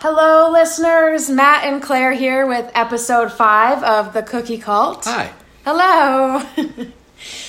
[0.00, 1.28] Hello, listeners.
[1.28, 5.04] Matt and Claire here with episode five of the Cookie Cult.
[5.04, 5.30] Hi.
[5.64, 6.40] Hello.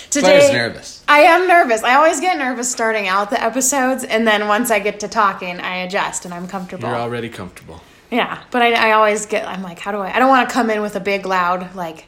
[0.10, 1.04] Today, Claire's nervous.
[1.08, 1.82] I am nervous.
[1.84, 5.62] I always get nervous starting out the episodes, and then once I get to talking,
[5.62, 6.90] I adjust and I'm comfortable.
[6.90, 7.82] You're already comfortable.
[8.10, 9.48] yeah, but I, I always get.
[9.48, 10.14] I'm like, how do I?
[10.14, 12.08] I don't want to come in with a big, loud like,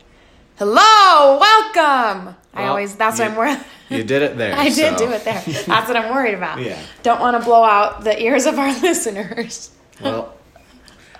[0.58, 2.96] "Hello, welcome." I Well, always.
[2.98, 3.60] That's you- what I'm worried.
[3.90, 4.54] You did it there.
[4.58, 5.42] I did so- do it there.
[5.46, 6.60] That's what I'm worried about.
[6.62, 6.82] Yeah.
[7.02, 9.70] Don't want to blow out the ears of our listeners.
[10.04, 10.34] Well,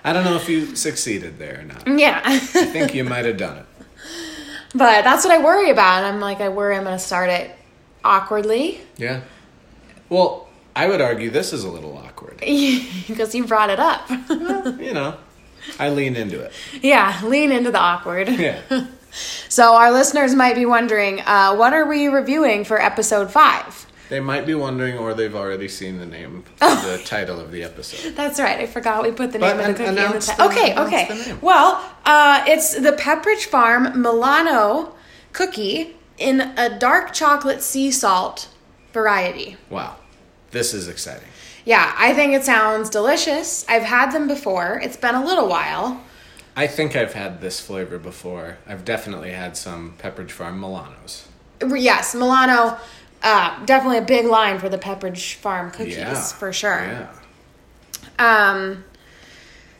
[0.04, 1.98] I don't know if you succeeded there or not.
[1.98, 2.20] Yeah.
[2.24, 3.66] I think you might have done it.
[4.74, 5.98] But that's what I worry about.
[5.98, 7.50] And I'm like, I worry I'm going to start it
[8.04, 9.22] awkwardly Yeah.
[10.10, 12.38] Well, I would argue this is a little awkward.
[13.08, 14.08] because you brought it up.
[14.10, 15.16] You know,
[15.78, 16.52] I lean into it.
[16.82, 18.28] yeah, lean into the awkward.
[18.28, 18.60] Yeah.
[19.48, 23.86] So our listeners might be wondering, uh, what are we reviewing for episode five?
[24.08, 28.12] They might be wondering, or they've already seen the name, the title of the episode.
[28.16, 28.60] That's right.
[28.60, 30.46] I forgot we put the But name of the cookie in the title.
[30.48, 31.36] Okay, okay.
[31.40, 34.94] Well, uh, it's the Pepperidge Farm Milano
[35.32, 38.48] cookie in a dark chocolate sea salt
[38.92, 39.56] variety.
[39.70, 39.96] Wow.
[40.50, 41.28] This is exciting.
[41.64, 43.64] Yeah, I think it sounds delicious.
[43.68, 44.78] I've had them before.
[44.82, 46.00] It's been a little while.
[46.54, 48.58] I think I've had this flavor before.
[48.66, 51.24] I've definitely had some Pepperidge Farm Milanos.
[51.66, 52.78] Yes, Milano,
[53.24, 56.22] uh, definitely a big line for the Pepperidge Farm cookies Yeah.
[56.22, 56.80] for sure.
[56.84, 57.08] Yeah.
[58.18, 58.84] Um,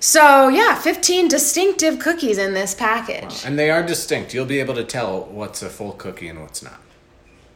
[0.01, 3.45] so yeah, fifteen distinctive cookies in this package.
[3.45, 4.35] And they are distinct.
[4.35, 6.81] You'll be able to tell what's a full cookie and what's not.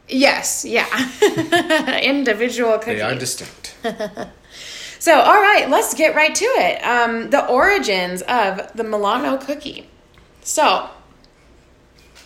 [0.07, 0.87] Yes, yeah,
[2.01, 2.95] individual cookies.
[2.99, 3.75] They are distinct.
[5.01, 6.81] So, all right, let's get right to it.
[6.83, 9.87] Um, the origins of the Milano cookie.
[10.41, 10.89] So,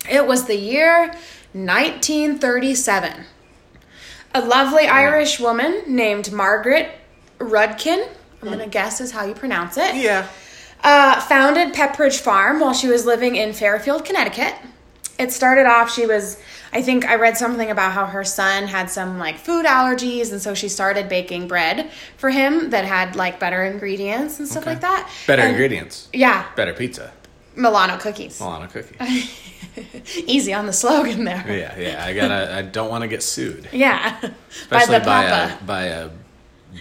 [0.10, 1.10] it was the year
[1.54, 3.26] 1937.
[4.36, 6.90] A lovely Irish woman named Margaret
[7.40, 8.08] Rudkin,
[8.42, 10.28] I'm going to guess is how you pronounce it, Yeah.
[10.84, 14.56] uh, founded Pepperidge Farm while she was living in Fairfield, Connecticut.
[15.20, 16.42] It started off, she was,
[16.74, 20.42] I think I read something about how her son had some like food allergies, and
[20.42, 24.72] so she started baking bread for him that had like better ingredients and stuff Okay.
[24.72, 25.10] like that.
[25.28, 26.08] Better And- ingredients.
[26.12, 27.12] Yeah, Better pizza.
[27.56, 28.40] Milano cookies.
[28.40, 28.96] Milano cookie.
[30.26, 31.44] Easy on the slogan there.
[31.48, 32.06] Yeah, yeah.
[32.06, 32.54] I gotta.
[32.56, 34.20] I don't want to get sued, Yeah.
[34.50, 36.10] especially by the by, a by a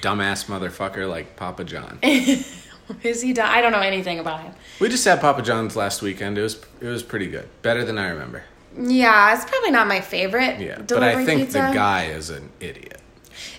[0.01, 1.99] dumbass motherfucker like Papa John.
[3.03, 3.49] Is he done?
[3.49, 4.53] I don't know anything about him.
[4.81, 6.37] we just had Papa John's last weekend.
[6.37, 7.49] It was it was pretty good.
[7.63, 8.43] Better than I remember.
[8.79, 10.59] Yeah, it's probably not my favorite.
[10.61, 11.59] Yeah, but I think pizza.
[11.69, 13.01] the guy is an idiot.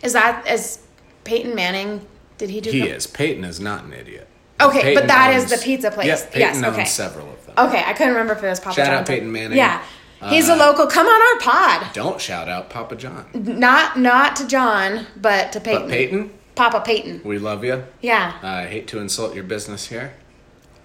[0.02, 0.80] is that is
[1.24, 2.06] Peyton Manning.
[2.38, 2.72] Did he do?
[2.72, 3.08] He is.
[3.08, 4.28] Peyton is not an idiot.
[4.60, 6.08] Okay, Peyton but that is owns- the pizza place.
[6.08, 6.86] Yep, Peyton Yes, owns okay.
[6.86, 7.43] several of them.
[7.58, 8.96] Okay, I couldn't remember if it was Papa Shout John.
[8.96, 9.58] out Peyton Manning.
[9.58, 9.82] Yeah,
[10.30, 10.88] he's a Uh, local.
[10.88, 11.94] Come on our pod.
[11.94, 13.26] Don't shout out Papa John.
[13.34, 15.82] Not not to John, but to Peyton.
[15.84, 17.22] But Peyton, Papa Peyton.
[17.24, 17.84] we love you.
[18.02, 18.34] Yeah.
[18.42, 20.14] I hate to insult your business here,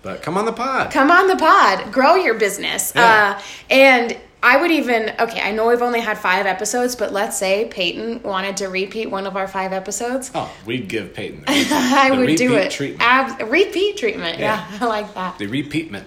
[0.03, 0.91] but come on the pod.
[0.91, 1.93] Come on the pod.
[1.93, 2.93] Grow your business.
[2.95, 3.37] Yeah.
[3.39, 5.41] Uh, and I would even okay.
[5.41, 9.27] I know we've only had five episodes, but let's say Peyton wanted to repeat one
[9.27, 10.31] of our five episodes.
[10.33, 12.71] Oh, we'd give Peyton the I the would do repeat it.
[12.71, 13.03] treatment.
[13.03, 14.39] Ab- repeat treatment.
[14.39, 14.65] Yeah.
[14.71, 14.79] Yeah.
[14.81, 15.39] I like that.
[15.39, 16.07] the repeatment.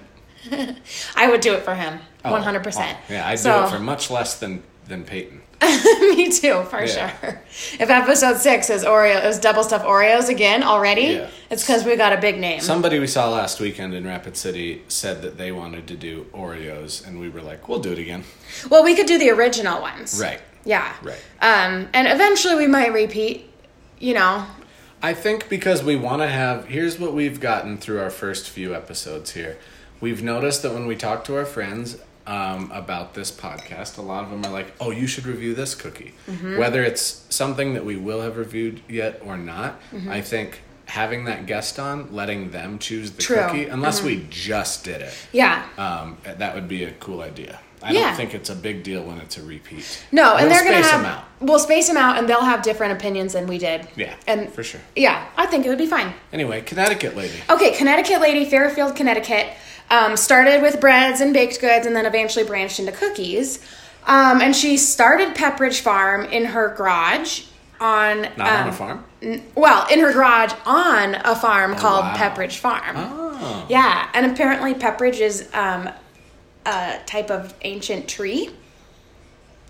[1.15, 1.99] I would do it for him.
[2.25, 2.97] Oh, One hundred percent.
[3.09, 5.41] oh, Yeah, I'd So- do it for much less than than Peyton.
[5.61, 7.11] Me too, for Yeah.
[7.19, 7.41] sure.
[7.79, 11.27] If episode six is Oreo is double stuffed Oreos again already, Yeah.
[11.51, 12.59] it's because we got a big name.
[12.61, 17.05] Somebody we saw last weekend in Rapid City said that they wanted to do Oreos,
[17.07, 18.23] and we were like, "We'll do it again."
[18.69, 20.19] well, we could do the original ones.
[20.19, 20.41] Right.
[20.65, 20.91] Yeah.
[21.03, 21.19] Right.
[21.41, 23.47] Um, and eventually we might repeat.
[23.99, 24.45] You know.
[25.03, 26.65] I think because we want to have.
[26.65, 29.57] Here's what we've gotten through our first few episodes here.
[30.01, 31.97] We've noticed that when we talk to our friends
[32.27, 35.75] um, about this podcast, a lot of them are like, "Oh, you should review this
[35.75, 36.57] cookie." Mm-hmm.
[36.57, 40.09] Whether it's something that we will have reviewed yet or not, Mm-hmm.
[40.09, 43.37] I think having that guest on, letting them choose the True.
[43.37, 43.47] Mm-hmm.
[43.57, 45.63] cookie, unless we just did it, Yeah.
[45.77, 47.59] um, that would be a cool idea.
[47.81, 48.07] I Yeah.
[48.07, 50.03] don't think it's a big deal when it's a repeat.
[50.11, 51.01] No, and We'll they're gonna have.
[51.01, 51.23] them out.
[51.39, 53.87] We'll space them out, and they'll have different opinions than we did.
[53.95, 54.81] Yeah, And for sure.
[54.95, 56.13] Yeah, I think it would be fine.
[56.33, 57.37] Anyway, Connecticut lady.
[57.49, 59.47] Okay, Connecticut lady, Fairfield, Connecticut,
[59.91, 63.59] um, started with breads and baked goods, and then eventually branched into cookies.
[64.07, 67.43] Um, and she started Pepperidge Farm in her garage
[67.79, 69.05] on Not on um, a farm.
[69.55, 72.15] Well, in her garage on a farm called Oh, wow.
[72.15, 72.95] Pepperidge Farm.
[72.97, 73.65] Oh.
[73.69, 75.89] Yeah, and apparently Pepperidge is um,
[76.65, 78.49] a type of ancient tree.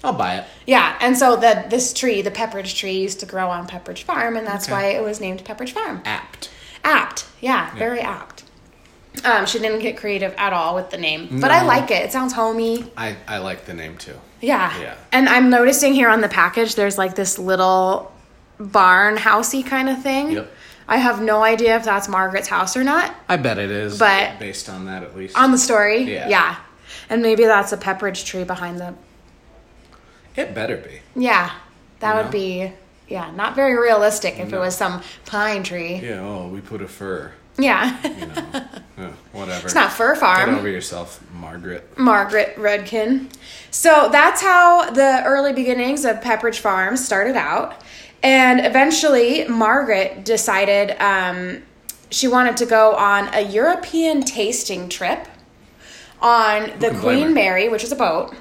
[0.04, 0.46] I'll buy it.
[0.66, 4.36] Yeah, and so the this tree, the Pepperidge tree, used to grow on Pepperidge Farm,
[4.38, 4.74] and that's Okay.
[4.74, 6.02] why it was named Pepperidge Farm.
[6.06, 6.50] Apt.
[6.84, 8.44] Apt, yeah, very apt.
[9.26, 12.04] Um, she didn't get creative at all with the name, but I like it.
[12.06, 12.92] It sounds homey.
[12.96, 14.16] I, I like the name too.
[14.40, 14.78] Yeah.
[14.80, 14.96] Yeah.
[15.12, 18.12] And I'm noticing here on the package, there's like this little
[18.58, 20.32] barn housey kind of thing.
[20.32, 20.52] Yep.
[20.88, 24.00] I have no idea if that's Margaret's house or not I bet it is.
[24.00, 25.38] But- based on that, at least.
[25.38, 26.04] on the story.
[26.04, 26.28] Yeah.
[26.30, 26.56] Yeah.
[27.10, 28.94] And maybe that's a pepperidge tree behind the.
[30.36, 31.02] it better be.
[31.16, 31.52] Yeah.
[32.00, 32.32] That You would know?
[32.32, 32.74] be,
[33.10, 35.96] yeah, not very realistic if it was some pine tree.
[35.98, 36.22] Yeah.
[36.22, 37.34] Oh, we put a fir.
[37.62, 38.02] Yeah.
[38.04, 38.64] You know.
[38.98, 39.66] Yeah, whatever.
[39.66, 40.50] it's not Fir farm.
[40.52, 41.98] Get over yourself, Margaret.
[41.98, 43.32] Margaret Rudkin.
[43.72, 47.82] So that's how the early beginnings of Pepperidge Farm started out.
[48.22, 51.64] And eventually, Margaret decided um,
[52.12, 55.28] she wanted to go on a European tasting trip
[56.22, 56.92] on the?
[56.92, 58.36] Queen Mary, which is a boat,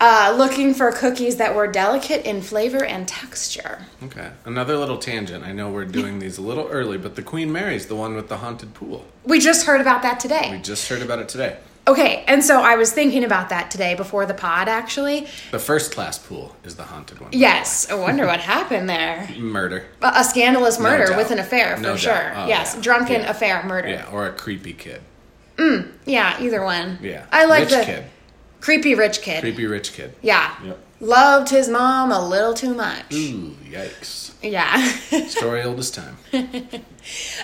[0.00, 3.80] uh, looking for cookies that were delicate in flavor and texture.
[4.04, 4.30] Okay.
[4.44, 5.44] Another little tangent.
[5.44, 8.28] I know we're doing these a little early, but the Queen Mary's the one with
[8.28, 9.04] the haunted pool.
[9.24, 10.50] We just heard about that today.
[10.52, 11.56] We just heard about it today.
[11.88, 15.26] Okay, and so I was thinking about that today before the pod, actually.
[15.52, 17.30] The first class pool is the haunted one.
[17.32, 19.26] Yes, I wonder what happened there.
[19.38, 19.86] Murder.
[20.02, 21.16] A a scandalous murder doubt.
[21.16, 22.32] with an affair, for No sure.
[22.36, 22.82] Oh, yes, yeah.
[22.82, 23.30] drunken Yeah.
[23.30, 23.88] affair murder.
[23.88, 25.00] Yeah, or a creepy kid.
[26.04, 26.98] Yeah, either one.
[27.00, 27.24] Yeah.
[27.32, 28.04] I like rich the kid.
[28.60, 29.40] Creepy rich kid.
[29.40, 30.14] Creepy rich kid.
[30.22, 30.54] Yeah.
[30.64, 30.78] Yep.
[31.00, 33.12] Loved his mom a little too much.
[33.14, 34.32] Ooh, yikes.
[34.42, 34.76] Yeah.
[35.28, 36.16] Story old as time.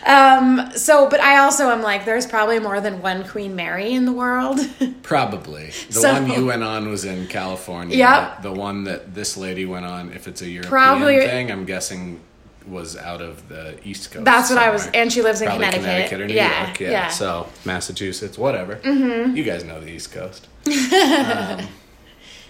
[0.06, 4.05] um, so, but I also am like, there's probably more than one Queen Mary in
[4.05, 4.58] the world.
[5.02, 5.66] Probably.
[5.88, 7.96] The So- one you went on was in California.
[7.96, 8.43] Yep.
[8.43, 12.20] The one that this lady went on, if it's a European Probably- thing, I'm guessing
[12.66, 14.25] was out of the East Coast.
[14.25, 16.20] That's what I was, and she lives in Probably Connecticut.
[16.20, 16.81] or New yeah, York.
[16.81, 16.90] Yeah.
[16.90, 17.08] yeah.
[17.08, 18.76] So Massachusetts, whatever.
[18.76, 19.37] Mm-hmm.
[19.37, 20.49] You guys know the East Coast.
[20.66, 21.69] um,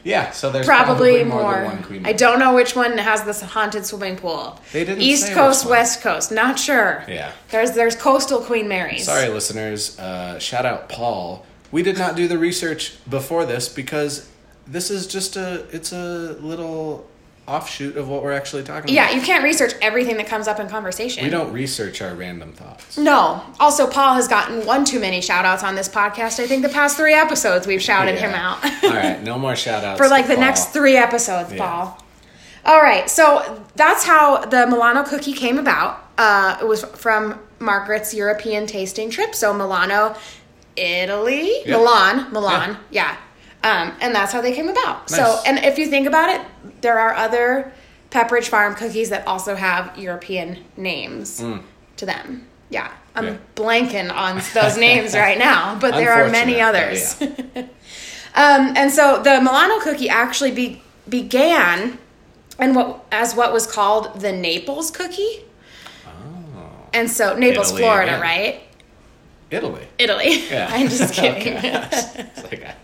[0.05, 0.31] yeah.
[0.31, 1.43] So there's probably, probably, more.
[1.43, 2.06] more, than one Queen.
[2.06, 4.61] I don't know which one has this haunted swimming pool.
[4.72, 5.66] They didn't East Coast.
[5.66, 7.05] West Coast, not sure.
[7.08, 7.32] Yeah.
[7.50, 9.05] There's there's coastal Queen Marys.
[9.05, 9.99] Sorry, listeners.
[9.99, 11.44] Uh, shout out Paul.
[11.72, 14.28] We did not do the research before this because
[14.67, 17.06] this is just a it's a little
[17.46, 19.17] offshoot of what we're actually talking Yeah, about.
[19.17, 21.25] you can't research everything that comes up in conversation.
[21.25, 22.96] We don't research our random thoughts.
[22.96, 23.43] No.
[23.61, 26.43] Also, Paul has gotten one too many shout outs on this podcast.
[26.43, 28.64] I think the past three episodes we've shouted him out.
[28.85, 29.99] All right, no more shout outs.
[30.00, 30.44] For like the Paul.
[30.44, 31.58] next three episodes, Yeah.
[31.58, 32.00] Paul.
[32.67, 36.02] All right, so that's how the Milano cookie came about.
[36.17, 39.35] Uh, it was from Margaret's European tasting trip.
[39.35, 40.17] So Milano,
[40.76, 41.69] Italy, Yep.
[41.69, 43.17] Milan, Milan, yeah.
[43.64, 45.08] Um, and that's how they came about.
[45.11, 46.46] So, and if you think about it,
[46.82, 47.72] there are other
[48.11, 51.43] Pepperidge Farm cookies that also have European names
[51.96, 52.46] to them.
[52.70, 53.28] Yeah, I'm Mm.
[53.32, 53.38] Yeah.
[53.56, 57.20] blanking on those names right now, but there are many others.
[58.37, 61.99] Um, and so the Milano cookie actually be, began
[62.58, 65.44] and what as what was called the Naples cookie.
[66.93, 68.20] And so Naples, Italy Florida, again.
[68.20, 68.60] right?
[69.52, 69.87] Italy.
[69.99, 70.49] Italy.
[70.50, 70.69] Yeah.
[70.72, 71.56] I'm just kidding.
[71.58, 71.81] Okay.
[72.34, 72.75] It's like, I-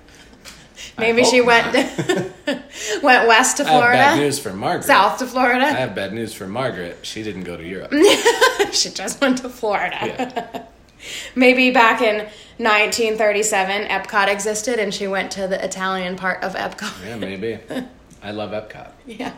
[0.89, 2.32] I Maybe she went not.
[3.02, 4.85] went west to I have bad Florida, news for Margaret.
[4.85, 5.67] south to Florida.
[5.67, 6.99] I have bad news for Margaret.
[7.02, 7.93] She didn't go to Europe.
[8.73, 9.99] she just went to Florida.
[10.02, 10.62] Yeah.
[11.35, 12.26] Maybe back in
[12.58, 16.93] 1937, Epcot existed, and she went to the Italian part of Epcot.
[17.02, 17.58] Yeah, maybe.
[18.23, 18.93] I love Epcot.
[19.06, 19.32] Yeah.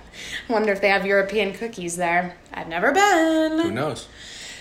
[0.49, 2.37] I wonder if they have European cookies there.
[2.53, 3.61] I've never been.
[3.61, 4.09] Who knows?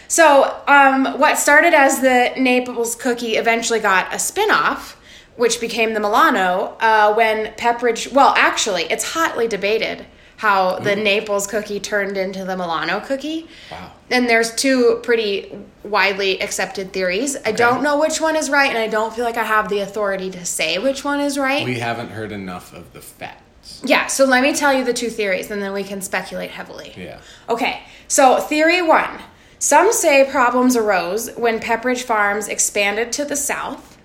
[0.08, 5.01] So, um, what started as the Naples cookie eventually got a spin off,
[5.36, 8.12] which became the Milano uh, when Pepperidge.
[8.12, 10.06] Well, actually, it's hotly debated
[10.42, 13.48] how the Naples cookie turned into the Milano cookie.
[13.70, 13.92] Wow.
[14.10, 17.38] And there's two pretty widely accepted theories.
[17.46, 19.82] I don't know which one is right, and I don't feel like I have the
[19.82, 21.64] authority to say which one is right.
[21.64, 23.84] We haven't heard enough of the facts.
[23.86, 26.92] yeah, so let me tell you the two theories, and then we can speculate heavily.
[26.98, 27.20] Yeah.
[27.48, 29.20] Okay, so theory one.
[29.60, 34.00] Some say problems arose when Pepperidge Farms expanded to the south,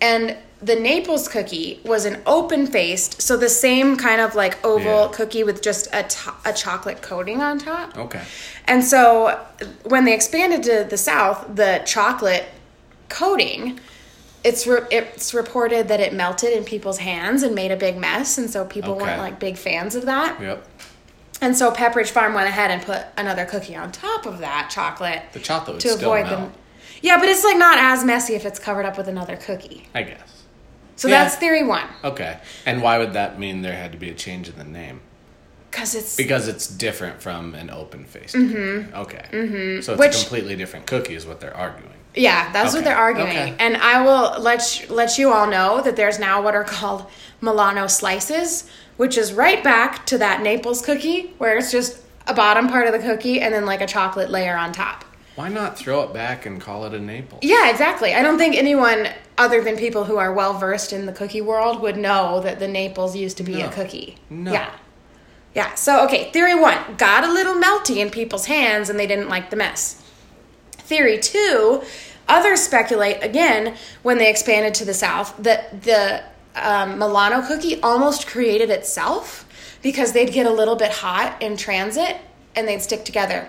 [0.00, 5.02] and the Naples cookie was an open faced, so the same kind of like oval
[5.06, 5.10] Yeah.
[5.12, 7.96] cookie with just a, to- a chocolate coating on top.
[7.96, 8.22] Okay.
[8.66, 9.38] And so
[9.84, 12.46] when they expanded to the south, the chocolate
[13.08, 13.78] coating,
[14.44, 18.38] it's re- it's reported that it melted in people's hands and made a big mess,
[18.38, 19.04] and so people Okay.
[19.04, 20.40] weren't like big fans of that.
[20.40, 20.66] Yep.
[21.40, 25.22] And so Pepperidge Farm went ahead and put another cookie on top of that chocolate
[25.32, 26.52] The chocolate to avoid them.
[27.00, 29.86] Yeah, but it's like not as messy if it's covered up with another cookie.
[29.94, 30.37] I guess.
[30.98, 31.22] So Yeah.
[31.22, 31.86] that's theory one.
[32.02, 32.38] Okay.
[32.66, 35.00] And why would that mean there had to be a change in the name?
[35.70, 38.94] Because it's Because it's different from an open faced mm-hmm.
[38.94, 39.24] Okay.
[39.30, 39.80] Mm-hmm.
[39.80, 41.92] So it's Which- a completely different cookie is what they're arguing.
[42.14, 43.28] Yeah, that's what they're arguing.
[43.28, 43.54] okay.
[43.60, 47.06] And I will let you, let you all know that there's now what are called
[47.40, 52.66] Milano slices, which is right back to that Naples cookie where it's just a bottom
[52.66, 55.04] part of the cookie and then like a chocolate layer on top.
[55.38, 57.42] Why not throw it back and call it a Naples?
[57.44, 58.12] Yeah, exactly.
[58.12, 59.06] I don't think anyone
[59.38, 62.66] other than people who are well versed in the cookie world would know that the
[62.66, 64.16] Naples used to be a cookie.
[64.30, 64.52] No.
[64.52, 64.74] Yeah.
[65.54, 65.76] Yeah.
[65.76, 69.50] So, okay, theory one got a little melty in people's hands and they didn't like
[69.50, 70.02] the mess.
[70.72, 71.84] theory two,
[72.26, 76.24] others speculate again when they expanded to the south that the
[76.56, 79.46] um, Milano cookie almost created itself
[79.82, 82.16] because they'd get a little bit hot in transit
[82.56, 83.48] and they'd stick together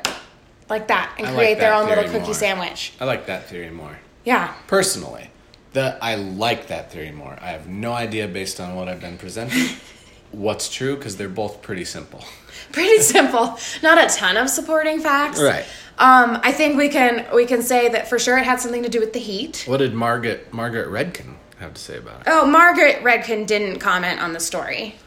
[0.69, 2.33] like that and I like create their own little cookie more.
[2.33, 2.93] sandwich.
[2.99, 3.97] I like that theory more.
[4.25, 4.53] Yeah.
[4.67, 5.29] Personally,
[5.73, 7.37] the I like that theory more.
[7.41, 9.71] I have no idea based on what I've been presented
[10.31, 12.23] what's true because they're both pretty simple.
[12.71, 15.65] pretty simple not a ton of supporting facts Right.
[15.97, 18.89] um, i think we can we can say that for sure it had something to
[18.89, 22.23] do with the heat What did Margaret Margaret Redkin have to say about it?
[22.27, 24.97] oh margaret redkin didn't comment on the story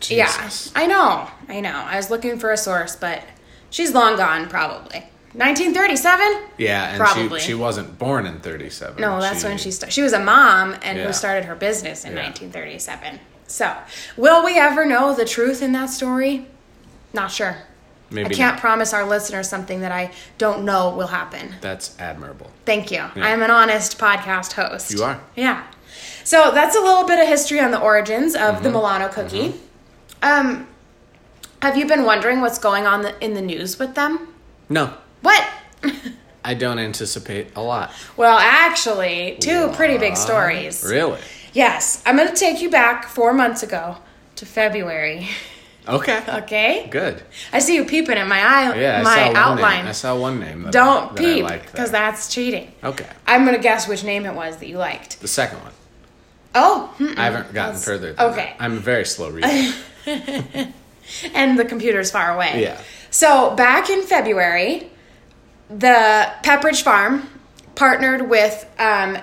[0.00, 0.70] Jesus.
[0.74, 3.22] yeah i know i know i was looking for a source but
[3.70, 7.40] she's long gone probably 1937 Yeah, and Probably.
[7.40, 9.00] she she wasn't born in 37.
[9.00, 11.06] no that's when she started she was a mom and Yeah.
[11.06, 12.22] who started her business in Yeah.
[12.24, 13.74] 1937 so
[14.16, 16.46] will we ever know the truth in that story
[17.12, 17.56] not sure
[18.10, 18.60] Maybe I can't not.
[18.60, 21.56] promise our listeners something that I don't know will happen.
[21.60, 22.50] That's admirable.
[22.64, 23.00] Thank you.
[23.16, 24.90] I'm an honest podcast host.
[24.92, 25.20] You are.
[25.36, 25.64] Yeah.
[26.24, 28.62] So that's a little bit of history on the origins of Mm-hmm.
[28.62, 29.60] the Milano cookie.
[30.22, 30.66] Um,
[31.62, 34.28] have you been wondering what's going on in the news with them?
[34.68, 35.46] No, What?
[36.44, 37.92] I don't anticipate a lot.
[38.16, 40.82] Well, actually, two pretty big stories.
[40.88, 41.20] Really?
[41.52, 42.02] Yes.
[42.06, 43.96] I'm going to take you back four months ago
[44.36, 45.28] to February.
[45.86, 46.22] Okay.
[46.42, 46.86] Okay?
[46.90, 47.22] Good.
[47.52, 49.86] I see you peeping at my eye, Yeah, my one outline.
[49.86, 50.62] I saw one name.
[50.62, 52.72] That Don't I, peep, because that's cheating.
[52.84, 53.08] Okay.
[53.26, 55.20] I'm going to guess which name it was that you liked.
[55.20, 55.72] The second one.
[56.54, 57.18] Oh, hmm.
[57.18, 58.12] I haven't gotten That's- further.
[58.14, 58.54] Than okay.
[58.58, 58.62] that.
[58.62, 59.74] I'm a very slow reader.
[61.34, 62.62] and the computer's far away.
[62.62, 62.80] Yeah.
[63.10, 64.90] So back in February,
[65.68, 67.28] the Pepperidge Farm
[67.74, 69.18] partnered with um,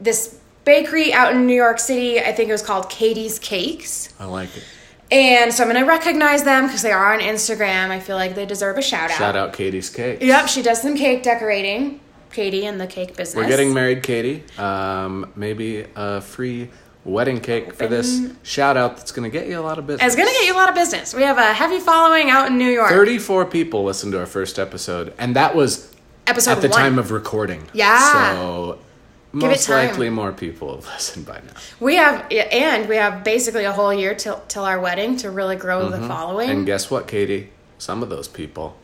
[0.00, 2.20] this bakery out in New York City.
[2.20, 4.14] I think it was called Katie's Cakes.
[4.18, 4.64] I like it.
[5.10, 7.90] And so I'm going to recognize them because they are on Instagram.
[7.90, 9.18] I feel like they deserve a shout out.
[9.18, 10.20] Shout out Katie's Cake.
[10.20, 12.00] Yep, she does some cake decorating.
[12.32, 13.36] Katie and the cake business.
[13.36, 14.42] We're getting married, Katie.
[14.58, 16.70] Um, maybe a free
[17.06, 20.06] wedding cake for this shout out that's going to get you a lot of business.
[20.06, 21.14] It's going to get you a lot of business.
[21.14, 22.90] We have a heavy following out in New York.
[22.90, 25.94] 34 people listened to our first episode, and that was
[26.26, 26.78] Episode at the one.
[26.78, 27.62] time of recording.
[27.72, 28.32] Yeah.
[28.32, 28.78] So
[29.32, 31.52] most likely more people have listened by now.
[31.78, 35.56] We have, and we have basically a whole year till till our wedding to really
[35.56, 36.48] grow the following.
[36.48, 36.58] Mm-hmm.
[36.58, 37.50] And guess what, Katie?
[37.78, 38.76] Some of those people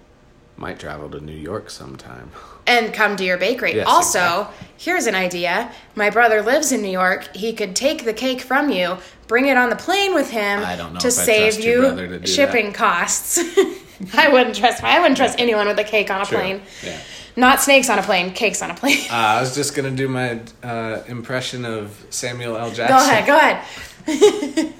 [0.56, 2.30] might travel to New York sometime.
[2.66, 3.74] and come to your bakery.
[3.74, 4.68] Yes, also, exactly.
[4.78, 5.72] here's an idea.
[5.96, 7.34] My brother lives in New York.
[7.34, 10.76] He could take the cake from you, bring it on the plane with him I
[10.76, 13.38] don't know to save you brother to do shipping costs.
[14.14, 16.38] I wouldn't trust I wouldn't trust anyone with a cake on a True.
[16.38, 16.62] plane.
[16.84, 16.98] Yeah.
[17.34, 18.98] Not snakes on a plane, cakes on a plane.
[19.10, 22.70] Uh, I was just gonna do my uh, impression of Samuel L.
[22.70, 23.26] Jackson.
[23.26, 23.64] go ahead,
[24.06, 24.74] go ahead.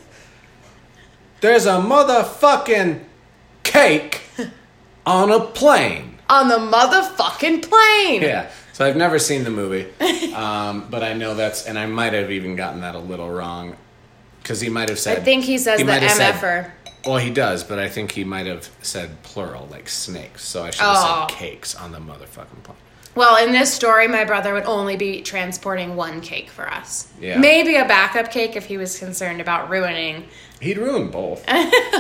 [1.40, 3.00] There's a motherfucking
[3.64, 4.20] cake
[5.06, 6.18] on a plane.
[6.28, 8.23] On the motherfucking plane.
[8.23, 8.50] Yeah.
[8.73, 9.87] So I've never seen the movie,
[10.35, 13.76] um, but I know that's, and I might have even gotten that a little wrong,
[14.42, 15.18] because he might have said.
[15.18, 16.71] I think he says the have said- MFer.
[17.06, 20.42] well, he does, but I think he might have said plural, like snakes.
[20.44, 21.26] So I should have Oh.
[21.28, 22.78] said cakes on the motherfucking plane.
[23.14, 27.09] Well, in this story, my brother would only be transporting one cake for us.
[27.21, 27.37] Yeah.
[27.38, 30.28] Maybe a backup cake if he was concerned about ruining.
[30.62, 31.45] He'd ruin both.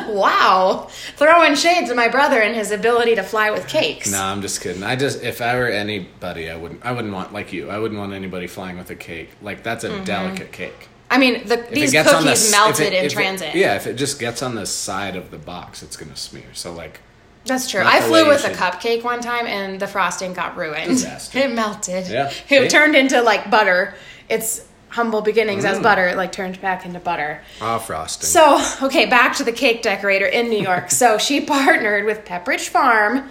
[0.08, 0.88] Wow.
[1.16, 4.10] Throwing shades at my brother and his ability to fly with cakes.
[4.12, 4.82] No, I'm just kidding.
[4.82, 6.84] I just if I were anybody, I wouldn't.
[6.84, 7.70] I wouldn't want like you.
[7.70, 9.30] I wouldn't want anybody flying with a cake.
[9.40, 10.04] Like that's a Mm-hmm.
[10.04, 10.88] delicate cake.
[11.10, 13.54] I mean, the, these on the cookies melted it- in if it- transit.
[13.54, 16.46] yeah, if it just gets on the side of the box, it's gonna smear.
[16.54, 17.00] So like,
[17.44, 17.82] That's true.
[17.84, 20.88] Not I flew with you a cupcake one time and the frosting got ruined.
[20.88, 21.38] Disaster.
[21.44, 22.08] It melted.
[22.08, 22.32] Yeah.
[22.48, 23.94] It turned into like butter.
[24.28, 25.70] It's humble beginnings Mm.
[25.70, 27.40] as butter, like turned back into butter.
[27.60, 28.28] ah, frosting.
[28.28, 30.90] So, okay, back to the cake decorator in New York.
[31.02, 33.28] so she partnered with Pepperidge Farm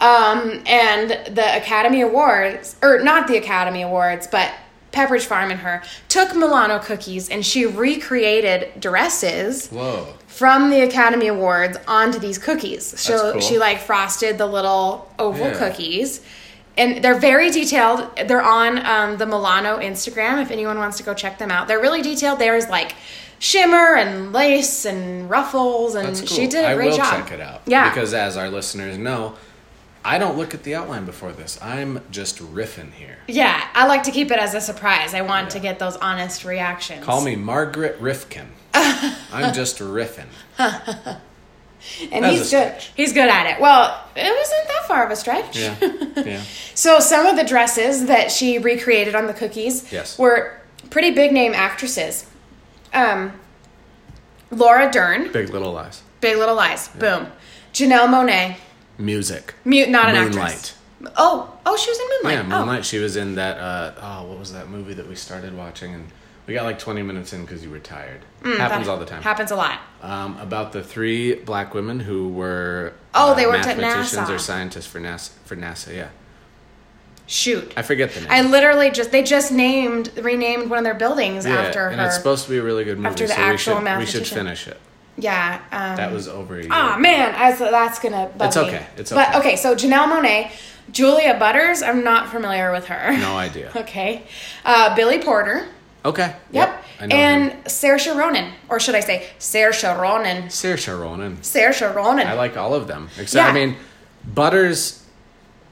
[0.00, 4.50] um, and the Academy Awards, or not the Academy Awards, but
[4.92, 10.14] Pepperidge Farm and her took Milano cookies and she recreated dresses Whoa.
[10.26, 12.98] from the Academy Awards onto these cookies.
[12.98, 13.40] So cool.
[13.40, 15.58] she like frosted the little oval Yeah.
[15.58, 16.20] cookies.
[16.76, 18.08] And they're very detailed.
[18.26, 21.68] They're on um, the Milano Instagram if anyone wants to go check them out.
[21.68, 22.38] They're really detailed.
[22.38, 22.94] There's like
[23.38, 26.26] shimmer and lace and ruffles, and cool.
[26.26, 27.06] she did a I great job.
[27.06, 27.62] I will check it out.
[27.66, 27.90] Yeah.
[27.90, 29.36] Because as our listeners know,
[30.04, 31.58] I don't look at the outline before this.
[31.60, 33.18] I'm just riffing here.
[33.28, 35.12] yeah, I like to keep it as a surprise.
[35.12, 37.04] I want to get those honest reactions.
[37.04, 38.48] Call me Margaret Rifkin.
[38.74, 40.28] I'm just riffing.
[42.12, 42.74] and he's good.
[42.96, 43.60] He's good at it.
[43.60, 45.56] Well, it wasn't that far of a stretch.
[45.58, 45.76] Yeah.
[46.16, 46.42] Yeah.
[46.74, 50.18] So some of the dresses that she recreated on the cookies Yes.
[50.18, 50.60] were
[50.90, 52.26] pretty big name actresses.
[52.92, 53.32] Um,
[54.50, 56.02] Laura Dern, Big Little Lies.
[56.20, 57.28] Big Little Lies, boom.
[57.72, 58.56] Janelle Monáe,
[58.98, 59.54] Music.
[59.64, 60.52] mute, not an Moonlight.
[60.52, 60.76] actress.
[61.16, 62.34] Oh, oh, she was in Moonlight.
[62.34, 62.58] Yeah, Moonlight.
[62.66, 62.84] Moonlight.
[62.84, 63.56] She was in that.
[63.58, 66.06] Uh, oh, what was that movie that we started watching and
[66.46, 68.20] we got like twenty minutes in because you were tired.
[68.44, 69.22] Oh, Happens all the time.
[69.22, 69.80] Happens a lot.
[70.02, 74.34] um, about the three black women who were Oh, uh, they worked at mathematicians NASA.
[74.34, 75.30] or scientists for NASA.
[75.44, 76.08] For NASA, yeah.
[77.26, 77.72] Shoot.
[77.76, 78.28] I forget the name.
[78.30, 82.06] I literally just they just named renamed one of their buildings yeah, after and her.
[82.06, 83.08] it's supposed to be a really good movie.
[83.08, 84.80] after the so actual we should, we should finish it.
[85.16, 85.60] yeah.
[85.70, 86.68] Um, That was over a year.
[86.72, 88.30] Ah man, I, so that's gonna.
[88.36, 88.62] Bug It's me.
[88.62, 89.38] okay, it's But okay.
[89.38, 90.50] okay, so Janelle Monáe,
[90.90, 91.82] Julia Butters.
[91.82, 93.16] I'm not familiar with her.
[93.18, 93.70] No idea.
[93.76, 94.24] Okay,
[94.64, 95.68] uh, Billy Porter.
[96.04, 96.34] Okay.
[96.52, 96.84] Yep.
[97.00, 97.62] Know and him.
[97.64, 100.44] Saoirse Ronan, or should I say Saoirse Ronan?
[100.44, 101.36] Saoirse Ronan.
[101.38, 102.26] Saoirse Ronan.
[102.26, 103.08] I like all of them.
[103.18, 103.76] Except, I mean,
[104.24, 105.04] Butters.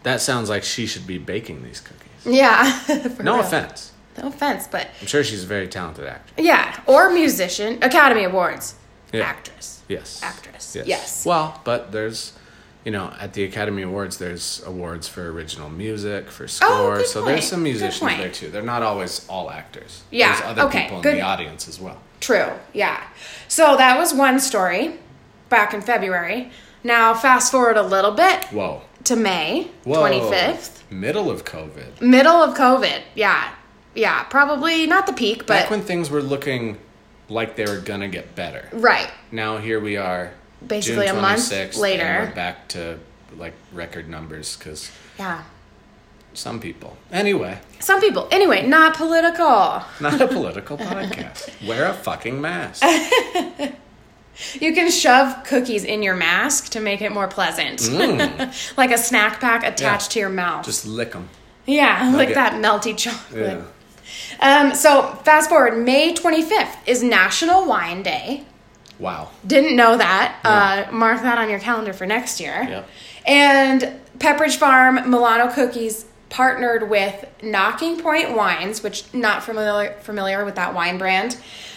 [0.04, 2.08] That sounds like she should be baking these cookies.
[2.25, 2.80] yeah.
[3.23, 3.44] No real.
[3.44, 3.92] offense.
[4.16, 6.40] No offense, but I'm sure she's a very talented actor.
[6.42, 8.75] yeah, or musician, Academy Awards,
[9.12, 9.25] Yeah.
[9.25, 9.82] actress.
[9.88, 10.20] Yes.
[10.23, 10.75] Actress.
[10.76, 10.87] Yes.
[10.87, 11.26] Yes.
[11.26, 12.32] Well, but there's,
[12.85, 16.70] you know, at the Academy Awards, there's awards for original music, for oh, score.
[16.70, 18.50] Oh, good so there's some musicians there too.
[18.50, 20.02] They're not always all actors.
[20.11, 21.16] Yeah, There's other okay, people in good.
[21.16, 22.00] the audience as well.
[22.20, 22.50] True.
[22.73, 23.02] Yeah.
[23.49, 24.94] So that was one story
[25.49, 26.50] back in February.
[26.85, 28.82] Now fast forward a little bit Whoa.
[29.04, 30.02] to May Whoa.
[30.02, 32.00] 25th, Middle of COVID.
[32.00, 33.02] middle of COVID.
[33.14, 33.52] Yeah.
[33.94, 36.78] Yeah, probably not the peak, but Back when things were looking
[37.28, 38.68] like they were gonna get better.
[38.73, 39.11] right.
[39.32, 40.32] Now here we are.
[40.67, 42.27] Basically a month 26th, later.
[42.29, 42.99] We're back to
[43.37, 45.43] like record numbers because Yeah.
[46.35, 46.97] some people.
[47.12, 48.27] Anyway, Some people.
[48.33, 49.83] Anyway, not political.
[50.00, 51.67] not a political podcast.
[51.67, 52.83] Wear a fucking mask.
[54.61, 57.91] You can shove cookies in your mask to make it more pleasant.
[58.77, 60.15] like a snack pack attached Mm.
[60.15, 60.15] Yeah.
[60.15, 60.65] to your mouth.
[60.65, 61.29] Just lick them.
[61.67, 63.65] yeah, like that melty chocolate.
[64.41, 64.61] Yeah.
[64.69, 68.45] Um, so fast forward, May 25th is National Wine Day.
[68.99, 69.31] Wow.
[69.47, 70.40] Didn't know that.
[70.45, 72.67] Uh, mark that on your calendar for next year.
[72.69, 72.88] Yep.
[73.26, 80.57] And Pepperidge Farm Milano Cookies partnered with Knocking Point Wines, which not familiar familiar with
[80.57, 81.37] that wine brand,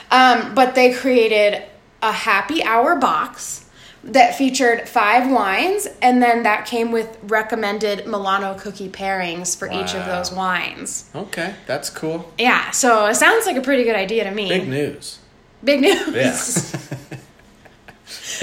[0.10, 1.64] um, but they created
[2.02, 3.70] a happy hour box
[4.04, 9.94] that featured five wines, and then that came with recommended Milano cookie pairings for each
[9.94, 11.10] of those wines.
[11.14, 12.32] Okay, that's cool.
[12.40, 14.50] Yeah, so it sounds like a pretty good idea to me.
[14.50, 15.20] Big news.
[15.64, 16.08] Big news.
[16.16, 16.38] Yeah.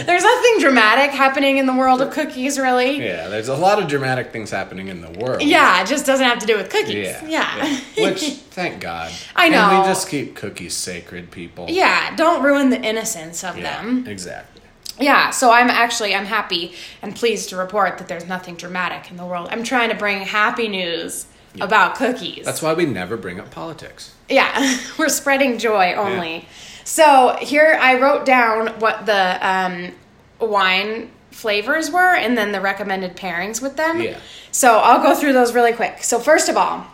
[0.05, 3.05] There's nothing dramatic happening in the world of cookies, really.
[3.05, 5.43] yeah, there's a lot of dramatic things happening in the world.
[5.43, 6.95] Yeah, it just doesn't have to do with cookies.
[7.23, 7.27] Yeah.
[7.27, 7.81] Yeah.
[7.99, 9.11] Which, thank God.
[9.37, 9.81] I And know.
[9.81, 11.67] we just keep cookies sacred, people.
[11.69, 14.07] yeah, don't ruin the innocence of Yeah, them.
[14.07, 14.63] exactly.
[15.01, 19.17] Yeah, so I'm actually I'm happy and pleased to report that there's nothing dramatic in
[19.17, 19.49] the world.
[19.51, 21.27] I'm trying to bring happy news
[21.61, 22.45] about cookies.
[22.45, 24.15] That's why we never bring up politics.
[24.29, 26.47] Yeah, we're spreading joy only.
[26.89, 29.93] So here I wrote down what the um,
[30.41, 34.01] wine flavors were and then the recommended pairings with them.
[34.01, 34.19] Yeah.
[34.53, 36.03] So I'll go through those really quick.
[36.03, 36.87] So first of all,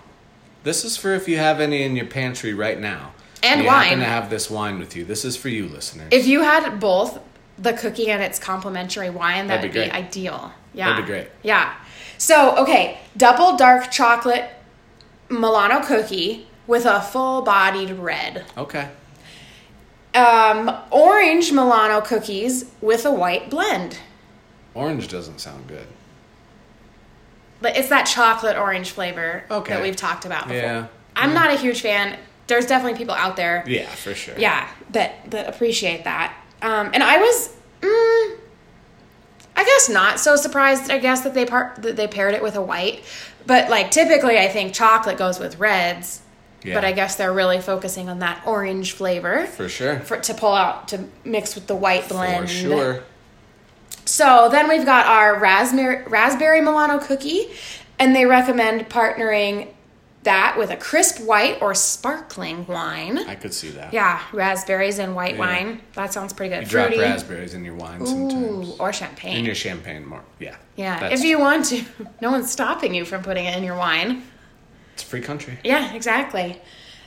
[0.64, 3.12] This is for if you have any in your pantry right now.
[3.44, 3.84] And you wine.
[3.84, 5.04] happen to have this wine with you.
[5.04, 6.08] This is for you, listeners.
[6.10, 7.20] if you had both
[7.56, 9.94] the cookie and its complementary wine, that That'd be be, great.
[9.94, 10.52] ideal.
[10.72, 10.88] Yeah.
[10.88, 11.28] That'd be great.
[11.44, 11.72] Yeah.
[12.18, 14.50] So, okay, double dark chocolate
[15.30, 18.44] Milano cookie with a full bodied red.
[18.58, 18.88] okay.
[20.14, 23.98] Um, orange Milano cookies with a white blend.
[24.74, 25.86] Orange doesn't sound good.
[27.60, 29.72] But it's that chocolate orange flavor Okay.
[29.74, 30.56] that we've talked about before.
[30.62, 30.86] Yeah.
[31.16, 32.18] I'm not a huge fan.
[32.46, 34.34] There's definitely people out there, Yeah, for sure.
[34.36, 36.34] yeah, that that appreciate that.
[36.60, 37.48] Um, and I was,
[37.80, 38.36] mm,
[39.56, 40.90] I guess not so surprised.
[40.90, 43.02] I guess that they part that they paired it with a white,
[43.46, 46.20] but like typically, I think chocolate goes with reds.
[46.64, 46.74] Yeah.
[46.74, 50.00] But I guess they're really focusing on that orange flavor For sure.
[50.00, 52.48] for to pull out to mix with the white blend.
[52.48, 53.02] For sure.
[54.06, 57.48] So then we've got our raspberry raspberry Milano cookie,
[57.98, 59.68] and they recommend partnering
[60.24, 63.18] that with a crisp white or sparkling wine.
[63.18, 63.92] I could see that.
[63.92, 65.38] Yeah, raspberries and white Yeah.
[65.40, 65.80] wine.
[65.94, 66.64] That sounds pretty good.
[66.64, 67.02] You drop Fruity.
[67.02, 68.68] raspberries in your wine sometimes.
[68.70, 69.36] Ooh, or champagne.
[69.36, 70.22] In your champagne more.
[70.38, 70.56] Yeah.
[70.76, 71.84] yeah, if you want to.
[72.22, 74.22] No one's stopping you from putting it in your wine.
[74.94, 75.58] It's free country.
[75.62, 76.60] Yeah, exactly.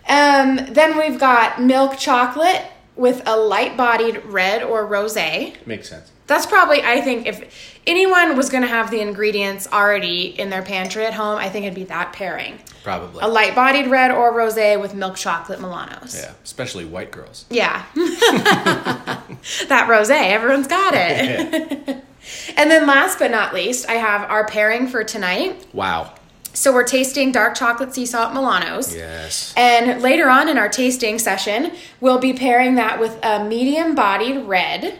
[0.08, 2.64] Um, then we've got milk chocolate
[2.96, 5.56] with a light-bodied red or rosé.
[5.66, 6.12] Makes sense.
[6.28, 10.62] That's probably, I think, if anyone was going to have the ingredients already in their
[10.62, 12.60] pantry at home, I think it'd be that pairing.
[12.84, 13.24] Probably.
[13.24, 16.16] A light bodied red or rose with milk chocolate Milanos.
[16.16, 16.34] yeah.
[16.44, 17.46] Especially white girls.
[17.50, 17.86] Yeah.
[17.96, 21.84] that rose, everyone's got it.
[21.88, 22.02] Yeah.
[22.58, 25.66] And then last but not least, I have our pairing for tonight.
[25.74, 26.14] wow.
[26.58, 28.96] So we're tasting dark chocolate sea salt Milanos.
[28.96, 29.54] Yes.
[29.56, 34.44] And later on in our tasting session, we'll be pairing that with a medium bodied
[34.48, 34.98] red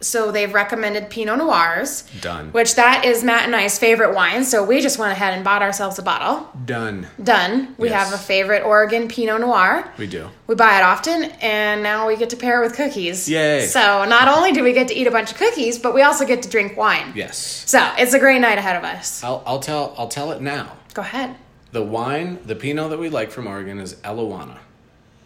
[0.00, 2.04] so they've recommended Pinot Noirs.
[2.20, 2.52] Done.
[2.52, 4.44] Which that is Matt and I's favorite wine.
[4.44, 6.48] So we just went ahead and bought ourselves a bottle.
[6.64, 7.08] Done.
[7.22, 7.74] Done.
[7.78, 8.04] We Yes.
[8.10, 9.88] have a favorite Oregon Pinot Noir.
[9.98, 10.28] We do.
[10.46, 13.28] We buy it often, and now we get to pair it with cookies.
[13.28, 13.66] Yay.
[13.66, 16.24] So not only do we get to eat a bunch of cookies, but we also
[16.24, 17.12] get to drink wine.
[17.16, 17.64] Yes.
[17.66, 19.22] So it's a great night ahead of us.
[19.24, 20.72] I'll, I'll tell I'll tell it now.
[20.98, 21.36] Go ahead.
[21.70, 24.56] The wine, the Pinot that we like from Oregon is Elawana.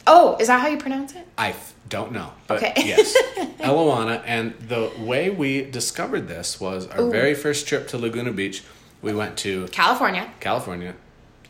[0.07, 1.27] Oh, is that how you pronounce it?
[1.39, 2.75] I f- don't know, but Okay.
[2.85, 3.17] yes,
[3.59, 4.23] Elawana.
[4.27, 8.63] And the way we discovered this was our very first trip to Laguna Beach.
[9.01, 10.31] We went to California.
[10.41, 10.95] California.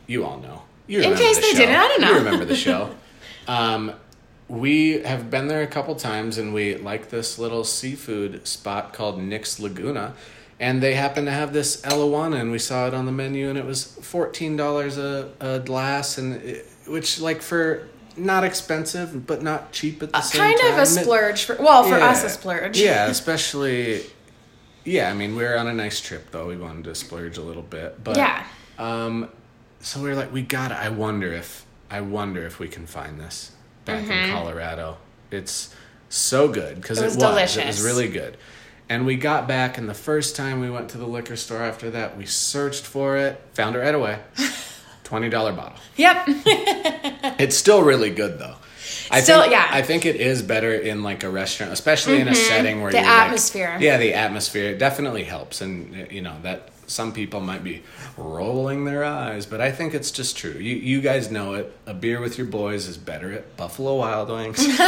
[0.07, 0.63] You all know.
[0.87, 1.57] You In remember case the they show.
[1.57, 2.11] didn't, I don't know.
[2.13, 2.95] You remember the show.
[3.49, 3.93] um,
[4.47, 9.21] we have been there a couple times, and we like this little seafood spot called
[9.21, 10.15] Nick's Laguna.
[10.63, 13.59] And they happen to have this Elawana, and we saw it on the menu, and
[13.59, 19.73] it was fourteen dollars a glass, and it, which like for not expensive, but not
[19.73, 20.71] cheap at the same Kind time.
[20.71, 22.11] Kind of a splurge for well for yeah.
[22.11, 22.79] us a splurge.
[22.79, 24.03] Yeah, especially.
[24.85, 26.47] Yeah, I mean, we were on a nice trip though.
[26.47, 28.45] We wanted to splurge a little bit, but Yeah.
[28.79, 29.29] Um,
[29.81, 30.77] so we were like, we gotta.
[30.77, 33.51] I wonder if I wonder if we can find this
[33.85, 34.99] back in Colorado.
[35.33, 35.75] It's
[36.09, 37.19] so good because Mm-hmm.
[37.19, 37.57] It it, was was.
[37.57, 38.37] It was really good.
[38.89, 41.91] And we got back, and the first time we went to the liquor store after
[41.93, 44.19] that, we searched for it, found it right away.
[45.05, 45.79] Twenty dollar bottle.
[45.97, 46.29] Yep.
[47.39, 48.57] It's still really good though.
[49.11, 49.67] I Still- think, yeah.
[49.71, 52.99] I think it is better in like a restaurant, especially in a setting where The
[52.99, 53.77] you're like- atmosphere.
[53.81, 57.83] yeah, the atmosphere it definitely helps, and you know that some people might be
[58.17, 60.53] rolling their eyes, but I think it's just true.
[60.53, 61.77] You you guys know it.
[61.87, 64.61] A beer with your boys is better at Buffalo Wild Wings,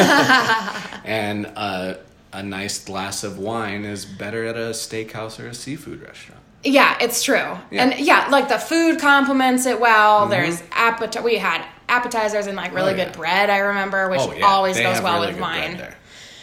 [1.05, 1.95] and uh,
[2.35, 6.41] a nice glass of wine is better at a steakhouse or a seafood restaurant.
[6.65, 7.37] yeah, it's true.
[7.37, 7.59] Yeah.
[7.61, 7.79] Mm-hmm.
[7.79, 10.29] And yeah, like the food complements it well.
[10.29, 14.33] There's appet we had appetizers and like really Oh, good bread, I remember, which Oh
[14.33, 15.81] yeah, always they goes well really with wine.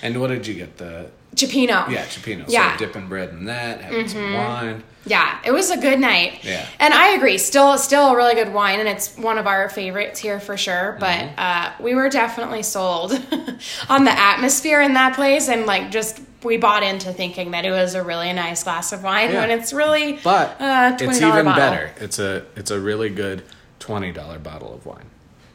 [0.01, 0.77] And what did you get?
[0.77, 1.89] The Cioppino.
[1.89, 2.45] yeah, cioppino.
[2.47, 2.71] Yeah.
[2.71, 2.79] Mm-hmm.
[2.79, 4.83] So dipping bread in that, having some wine.
[5.05, 6.43] Yeah, it was a good night.
[6.43, 6.63] Yeah.
[6.79, 7.37] and I agree.
[7.39, 10.97] Still, still a really good wine, and it's one of our favorites here for sure.
[10.99, 11.33] But Mm-hmm.
[11.39, 13.11] uh, we were definitely sold
[13.89, 17.71] on the atmosphere in that place, and like just we bought into thinking that it
[17.71, 19.41] was a really nice glass of wine Yeah.
[19.41, 21.53] when it's really But uh, $20 it's even bottle.
[21.55, 21.91] better.
[21.99, 23.43] It's a it's a really good
[23.79, 25.05] twenty dollar bottle of wine.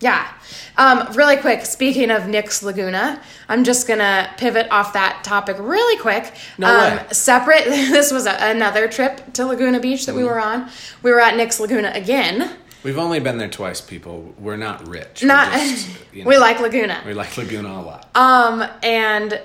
[0.01, 0.31] Yeah.
[0.77, 5.57] Um, really quick, speaking of Nick's Laguna, I'm just going to pivot off that topic
[5.59, 6.35] really quick.
[6.59, 7.07] No um, way.
[7.13, 10.27] Separate, this was a, another trip to Laguna Beach that we Mm.
[10.27, 10.71] were on.
[11.03, 12.57] We were at Nick's Laguna again.
[12.83, 14.35] We've only been there twice, people.
[14.39, 15.25] We're not rich.
[15.25, 17.03] Not, just, you know, we like Laguna.
[17.07, 18.09] we like Laguna a lot.
[18.15, 19.41] Um, and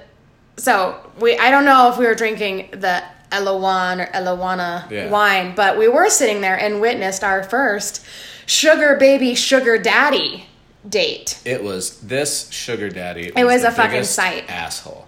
[0.57, 5.09] so we, I don't know if we were drinking the Elawan or Elawana Yeah.
[5.09, 8.05] wine, but we were sitting there and witnessed our first
[8.51, 10.45] sugar baby, sugar daddy
[10.87, 11.39] date.
[11.45, 13.31] it was this sugar daddy.
[13.35, 14.49] It was the a fucking sight.
[14.49, 15.07] Asshole.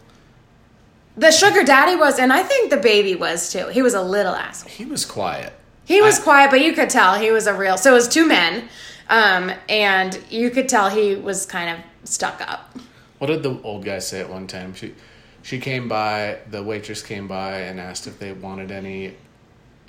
[1.17, 3.67] The sugar daddy was, and I think the baby was too.
[3.67, 4.71] He was a little asshole.
[4.71, 5.53] He was quiet.
[5.85, 7.77] He was I- quiet, but you could tell he was a real.
[7.77, 8.69] So it was two men,
[9.09, 12.75] um, and you could tell he was kind of stuck up.
[13.19, 14.73] What did the old guy say at one time?
[14.73, 14.93] She
[15.41, 16.39] she came by.
[16.49, 19.15] The waitress came by and asked if they wanted any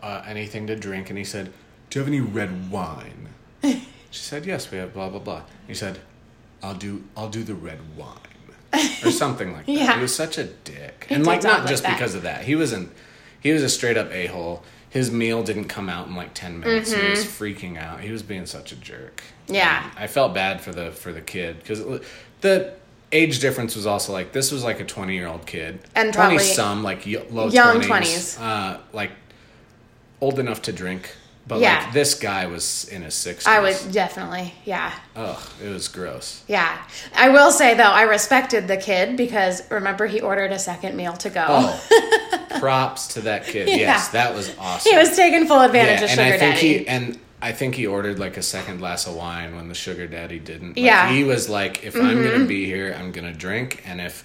[0.02, 1.52] uh, anything to drink, and he said,
[1.90, 3.28] "Do you have any red wine?"
[4.10, 5.42] She said, "Yes, we have." Blah blah blah.
[5.66, 5.98] He said,
[6.62, 8.18] "I'll do I'll do the red wine."
[9.04, 9.72] Or something like that.
[9.72, 9.94] Yeah.
[9.96, 11.06] He was such a dick.
[11.08, 11.96] He and like not like just that.
[11.96, 12.42] because of that.
[12.44, 12.90] He wasn't
[13.40, 14.62] he was a straight up a hole.
[14.90, 16.92] His meal didn't come out in like ten minutes.
[16.92, 18.00] He was freaking out.
[18.00, 19.22] He was being such a jerk.
[19.46, 19.54] Mm-hmm.
[19.54, 19.90] Yeah.
[19.90, 21.82] And I felt bad for the for the kid because
[22.40, 22.74] the
[23.12, 26.38] age difference was also like this was like a twenty year old kid And 20
[26.40, 29.12] some like y- low young 20s, uh, like
[30.20, 31.14] old enough to drink.
[31.46, 31.84] But Yeah.
[31.84, 33.46] like this guy was in his sixties.
[33.46, 36.42] I was definitely, yeah, Ugh, it was gross.
[36.48, 36.78] yeah.
[37.14, 41.12] I will say though, I respected the kid because remember he ordered a second meal
[41.14, 41.44] to go.
[41.46, 43.68] Oh, props to that kid.
[43.68, 43.76] Yeah.
[43.76, 44.90] Yes, that was awesome.
[44.92, 46.78] he was taking full advantage of sugar and I think daddy.
[46.78, 50.06] he and I think he ordered like a second glass of wine when the sugar
[50.06, 50.68] daddy didn't.
[50.68, 51.06] Like, Yeah.
[51.08, 51.14] Mm-hmm.
[51.16, 54.24] he was like, if I'm gonna be here, I'm gonna drink, and if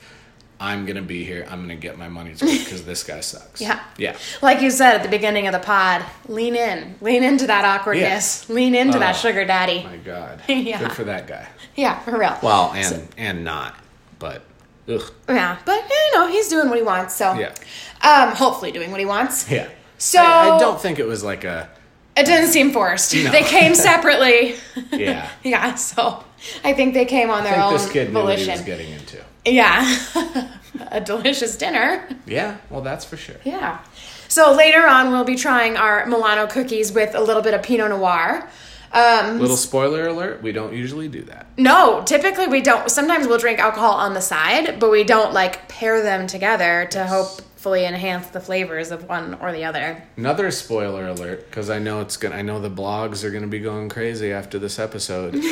[0.61, 3.61] I'm gonna be here, I'm gonna get my money's worth because this guy sucks.
[3.67, 3.79] Yeah.
[3.97, 4.17] yeah.
[4.41, 8.49] like you said at the beginning of the pod, lean in, lean into that awkwardness,
[8.49, 9.17] lean into that Oh.
[9.19, 9.83] sugar daddy.
[9.83, 10.79] My God, Yeah.
[10.79, 11.47] good for that guy.
[11.75, 12.37] Yeah, for real.
[12.43, 13.75] Well, and and not,
[14.19, 14.41] but
[14.89, 17.53] ugh, Yeah, but you know he's doing what he wants, so yeah,
[18.01, 19.49] um, hopefully doing what he wants.
[19.49, 19.69] yeah.
[19.97, 21.69] So I, I don't think it was like a
[22.17, 23.13] It didn't seem forced.
[23.15, 23.31] No.
[23.31, 24.55] They came separately.
[24.91, 25.29] yeah.
[25.43, 26.23] yeah, so
[26.65, 28.51] I think they came on I their think own this kid knew what he volition.
[28.51, 29.23] was getting into.
[29.49, 30.49] Yeah,
[30.91, 32.07] a delicious dinner.
[32.25, 33.35] Yeah, well, that's for sure.
[33.43, 33.79] Yeah.
[34.27, 37.89] So later on, we'll be trying our Milano cookies with a little bit of Pinot
[37.89, 38.47] Noir.
[38.91, 41.45] Um, Little spoiler alert: we don't usually do that.
[41.57, 42.89] no, typically we don't.
[42.89, 47.05] Sometimes we'll drink alcohol on the side, but we don't like pair them together to
[47.05, 50.03] hopefully enhance the flavors of one or the other.
[50.17, 52.35] Another spoiler alert, because I know it's gonna.
[52.35, 55.35] I know the blogs are gonna be going crazy after this episode.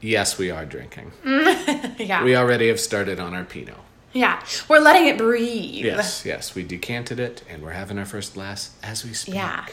[0.00, 1.12] yes, we are drinking.
[1.98, 2.24] yeah.
[2.24, 3.74] We already have started on our Pinot.
[4.12, 4.42] yeah.
[4.68, 5.84] We're letting it breathe.
[5.84, 9.34] Yes, yes, we decanted it, and we're having our first glass as we speak.
[9.34, 9.66] Yeah.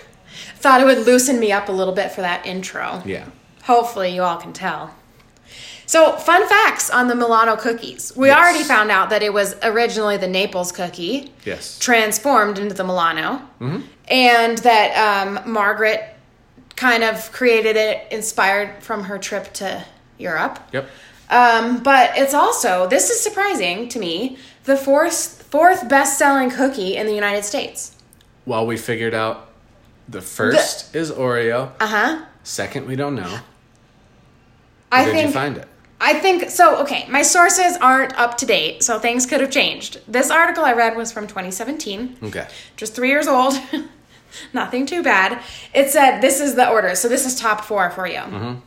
[0.57, 3.01] Thought it would loosen me up a little bit for that intro.
[3.05, 3.25] Yeah.
[3.63, 4.93] Hopefully, you all can tell.
[5.85, 8.11] So, fun facts on the Milano cookies.
[8.15, 8.37] We Yes.
[8.37, 11.79] already found out that it was originally the Naples cookie, Yes.
[11.79, 13.81] transformed into the Milano, Mm-hmm.
[14.09, 16.03] and that um, Margaret
[16.75, 19.85] kind of created it inspired from her trip to
[20.17, 20.59] Europe.
[20.73, 20.89] Yep.
[21.29, 26.95] Um, but it's also, this is surprising to me, the fourth, fourth best selling cookie
[26.95, 27.95] in the United States.
[28.45, 29.49] Well, we figured out
[30.07, 31.71] the first is Oreo.
[31.79, 32.25] Uh huh.
[32.43, 33.39] Second, we don't know.
[34.89, 35.67] I Where did think you find it?
[35.99, 36.81] I think so.
[36.83, 39.99] Okay, my sources aren't up to date, so things could have changed.
[40.07, 42.47] This article I read was from 2017, Okay.
[42.77, 43.59] just three years old.
[44.53, 45.41] Nothing too bad.
[45.73, 48.19] It said this is the order, so this is top four for you.
[48.19, 48.59] Mm-hmm.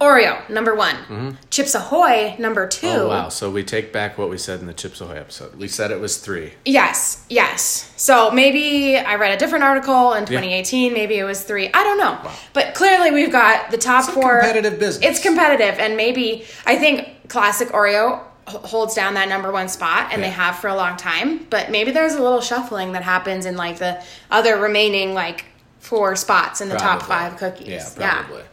[0.00, 2.86] Oreo number one, Chips Ahoy number two.
[2.86, 3.28] Oh wow!
[3.30, 5.56] So we take back what we said in the Chips Ahoy episode.
[5.56, 6.52] We said it was three.
[6.64, 7.92] Yes, yes.
[7.96, 10.92] So maybe I read a different article in 2018.
[10.92, 11.68] Maybe it was three.
[11.74, 12.30] I don't know.
[12.52, 14.38] But clearly, we've got the top It's a four.
[14.40, 15.04] competitive business.
[15.04, 20.22] It's competitive, and maybe I think classic Oreo holds down that number one spot, and
[20.22, 21.44] they have for a long time.
[21.50, 25.44] But maybe there's a little shuffling that happens in like the other remaining like
[25.80, 27.96] four spots in the top five cookies.
[27.98, 28.44] Yeah, probably.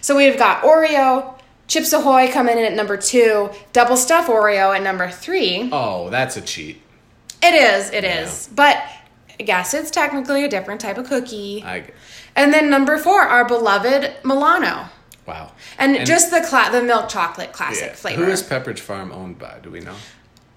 [0.00, 1.34] So we've got Oreo.
[1.66, 5.68] Chips Ahoy coming in at number two, double stuff Oreo at number three.
[5.70, 6.80] Oh, that's a cheat.
[7.42, 8.20] It is, it Yeah.
[8.22, 8.48] is.
[8.54, 8.82] But
[9.38, 11.62] I guess it's technically a different type of cookie.
[11.66, 11.84] I
[12.34, 14.86] and then number four, our beloved Milano.
[15.26, 15.52] wow.
[15.78, 17.94] And, just the cla- the milk chocolate classic Yeah.
[17.94, 18.24] flavor.
[18.24, 19.56] Who is Pepperidge Farm owned by?
[19.62, 19.94] Do we know?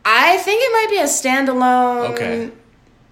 [0.06, 2.12] I think it might be a standalone.
[2.12, 2.52] Okay.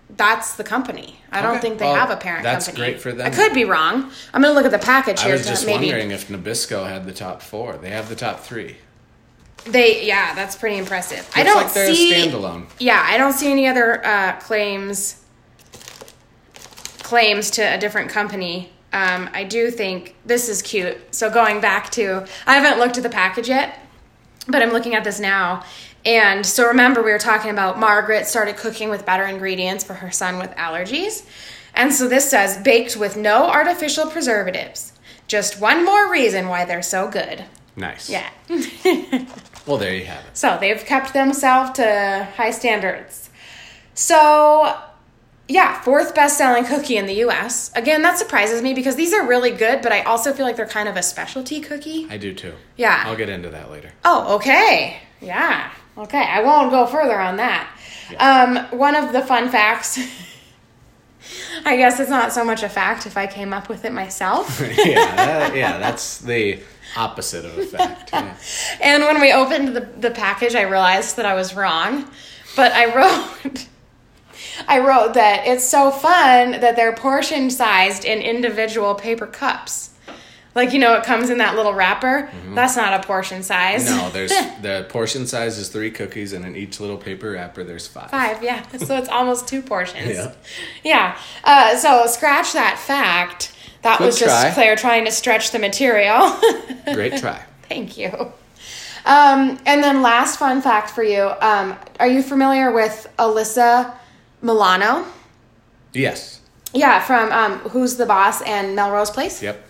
[0.10, 1.20] That's the company.
[1.32, 2.94] I don't think they Well, have a parent that's company.
[2.94, 3.28] That's great for them.
[3.28, 4.12] I could be wrong.
[4.34, 5.34] I'm gonna look at the package I here.
[5.34, 7.78] was just maybe wondering if Nabisco had the top four.
[7.78, 8.78] They have the top three.
[9.66, 10.06] they.
[10.06, 11.30] Yeah, that's pretty impressive.
[11.36, 12.12] I don't like they're a see.
[12.14, 12.66] standalone.
[12.80, 15.22] Yeah, I don't see any other uh, claims
[17.04, 18.72] claims to a different company.
[18.94, 20.98] Um, I do think this is cute.
[21.14, 23.80] So going back to, I haven't looked at the package yet,
[24.48, 25.64] but I'm looking at this now.
[26.06, 30.12] And so remember, we were talking about Margaret started cooking with better ingredients for her
[30.12, 31.26] son with allergies.
[31.74, 34.94] And so this says baked with no artificial preservatives.
[35.28, 37.46] Just one more reason why they're so good.
[37.76, 38.10] Nice.
[38.10, 38.30] Yeah.
[39.70, 40.36] Well, there you have it.
[40.36, 43.30] So they've kept themselves to high standards.
[43.94, 44.76] So,
[45.48, 47.72] yeah, fourth best selling cookie in the US.
[47.76, 50.66] Again, that surprises me because these are really good, but I also feel like they're
[50.66, 52.08] kind of a specialty cookie.
[52.10, 52.56] I do too.
[52.78, 53.04] Yeah.
[53.06, 53.92] I'll get into that later.
[54.04, 55.02] Oh, okay.
[55.22, 55.72] Yeah.
[56.00, 56.24] Okay.
[56.24, 57.70] I won't go further on that.
[58.18, 60.00] Um, one of the fun facts.
[61.66, 64.62] I guess it's not so much a fact if I came up with it myself.
[64.78, 66.60] yeah, that, yeah, that's the
[66.96, 68.12] opposite of a fact.
[68.14, 68.36] Yeah.
[68.82, 72.10] And when we opened the, the package, I realized that I was wrong.
[72.56, 73.68] But I wrote,
[74.68, 79.89] I wrote that it's so fun that they're portion sized in individual paper cups.
[80.56, 82.30] Like you know, it comes in that little wrapper.
[82.54, 83.88] That's not a portion size.
[83.88, 83.98] Mm-hmm.
[83.98, 84.30] No, there's
[84.62, 88.10] the portion size is three cookies, and in each little paper wrapper, there's five.
[88.10, 88.44] five.
[88.44, 90.10] Yeah, so it's almost two portions.
[90.10, 90.34] Yeah.
[90.84, 91.18] Yeah.
[91.44, 93.54] Uh, so scratch that fact.
[93.84, 94.52] That Good was just try.
[94.54, 96.38] Claire trying to stretch the material.
[96.94, 97.42] Great try.
[97.70, 98.10] Thank you.
[99.06, 103.96] Um, and then last fun fact for you: um, Are you familiar with Alyssa
[104.42, 105.06] Milano?
[105.94, 106.42] Yes.
[106.74, 109.42] Yeah, from um, Who's the Boss and Melrose Place.
[109.42, 109.68] Yep.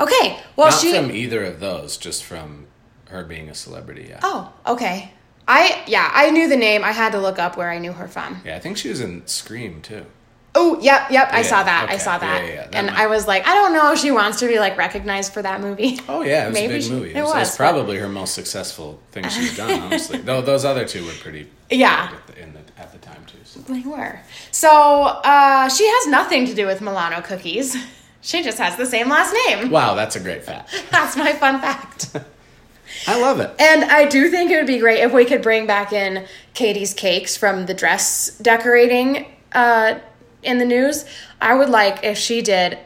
[0.00, 0.38] Okay.
[0.56, 0.94] Well, Not she.
[0.94, 2.66] from either of those, just from
[3.08, 4.06] her being a celebrity.
[4.08, 4.20] Yeah.
[4.22, 5.12] oh, okay.
[5.48, 6.84] I yeah, I knew the name.
[6.84, 8.40] I had to look up where I knew her from.
[8.44, 10.06] Yeah, I think she was in Scream too.
[10.54, 11.28] Oh, yep, yep.
[11.32, 11.88] I Yeah, saw that.
[11.90, 12.42] I saw that.
[12.42, 12.62] Yeah, yeah, yeah.
[12.66, 14.76] That and might- I was like, I don't know if she wants to be like
[14.76, 15.98] recognized for that movie.
[16.08, 17.10] Oh yeah, it was Maybe a big she- movie.
[17.10, 19.80] it It was, was, probably her most successful thing she's done.
[19.82, 21.48] Honestly, though those other two were pretty.
[21.70, 22.10] Yeah.
[22.12, 23.38] At the, in the, at the time too.
[23.44, 23.60] So.
[23.60, 24.20] They were.
[24.52, 27.76] So uh, she has nothing to do with Milano cookies.
[28.22, 29.70] She just has the same last name.
[29.70, 30.70] Wow, that's a great fact.
[30.90, 32.14] That's my fun fact.
[33.06, 33.50] I love it.
[33.58, 36.92] And I do think it would be great if we could bring back in Katie's
[36.92, 40.00] cakes from the dress decorating uh,
[40.42, 41.06] in the news.
[41.40, 42.78] I would like if she did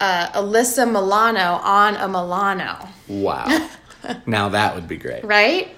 [0.00, 3.68] uh, Alyssa Milano on a Milano, Wow.
[4.26, 5.24] now that would be great.
[5.24, 5.74] right?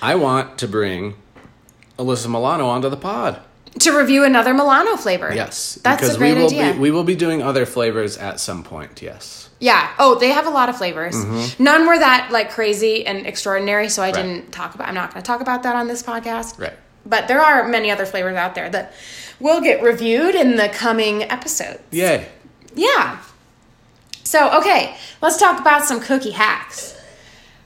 [0.00, 1.16] I want to bring
[1.98, 3.42] Alyssa Milano onto the pod.
[3.80, 5.32] To review another Milano flavor.
[5.34, 6.72] Yes, That's because a great we will idea.
[6.72, 9.00] be we will be doing other flavors at some point.
[9.02, 9.48] Yes.
[9.60, 9.90] Yeah.
[9.98, 11.14] Oh, they have a lot of flavors.
[11.58, 14.16] None were that like crazy and extraordinary, so I Mm-hmm.
[14.16, 14.34] Right.
[14.36, 14.88] didn't talk about.
[14.88, 16.58] I'm not going to talk about that on this podcast.
[16.60, 16.74] Right.
[17.04, 18.92] But there are many other flavors out there that
[19.40, 21.80] will get reviewed in the coming episodes.
[21.90, 22.28] Yay.
[22.74, 23.18] Yeah.
[24.24, 26.94] So, okay, let's talk about some cookie hacks.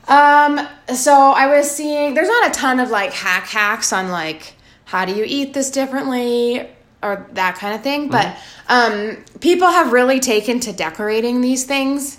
[0.08, 0.60] Um,
[0.94, 4.54] so I was seeing there's not a ton of like hack hacks on like
[4.92, 6.68] how do you eat this differently
[7.02, 8.36] or that kind of thing, but
[8.68, 12.18] um people have really taken to decorating these things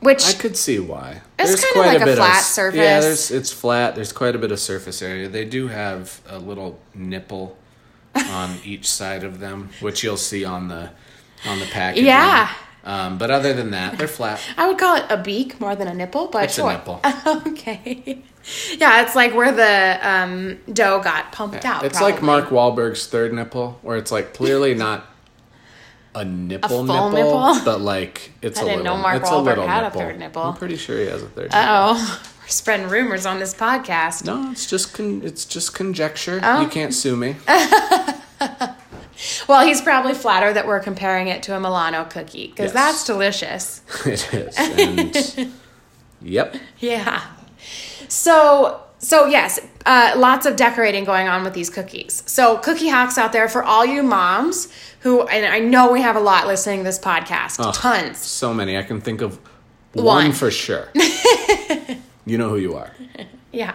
[0.00, 1.22] which I could see why.
[1.40, 2.78] It's kinda like a bit flat of, surface.
[2.78, 3.96] Yeah, there's it's flat.
[3.96, 5.28] There's quite a bit of surface area.
[5.28, 7.56] They do have a little nipple
[8.14, 10.90] on each side of them, which you'll see on the
[11.46, 12.04] on the package.
[12.04, 12.52] Yeah.
[12.84, 14.40] Um, but other than that, they're flat.
[14.56, 16.72] I would call it a beak more than a nipple, but It's a sure.
[16.72, 17.00] nipple.
[17.26, 18.22] okay.
[18.78, 21.84] Yeah, it's like where the um, dough got pumped out.
[21.84, 22.22] It's like.
[22.22, 25.06] Mark Wahlberg's third nipple, where it's like clearly not
[26.14, 27.64] a nipple full nipple, nipple?
[27.64, 28.96] but like it's I a didn't little.
[28.96, 30.00] know Mark it's a Wahlberg little had a nipple.
[30.00, 30.42] third nipple.
[30.42, 31.52] I'm pretty sure he has a third.
[31.52, 32.20] Uh oh.
[32.42, 34.24] We're spreading rumors on this podcast.
[34.24, 36.40] No, it's just con- it's just conjecture.
[36.42, 36.62] Oh.
[36.62, 37.36] You can't sue me.
[39.48, 42.72] Well, he's probably flattered that we're comparing it to a Milano cookie because Yes.
[42.72, 43.82] that's delicious.
[44.06, 45.36] it is.
[45.36, 45.52] And
[46.22, 46.54] yep.
[46.78, 47.20] Yeah.
[48.08, 52.22] So, so yes, uh, lots of decorating going on with these cookies.
[52.26, 54.68] So, cookie hacks out there for all you moms
[55.00, 57.70] who, and I know we have a lot listening to this podcast, Oh.
[57.72, 58.18] tons.
[58.18, 58.76] So many.
[58.76, 59.38] I can think of
[59.92, 60.32] one, One.
[60.32, 60.88] for sure.
[62.26, 62.90] you know who you are.
[63.52, 63.74] Yeah.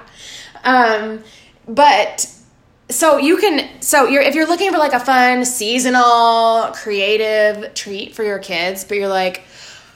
[0.64, 1.24] Um,
[1.68, 2.30] but
[2.90, 8.14] so you can so you're if you're looking for like a fun seasonal creative treat
[8.16, 9.44] for your kids, but you're like,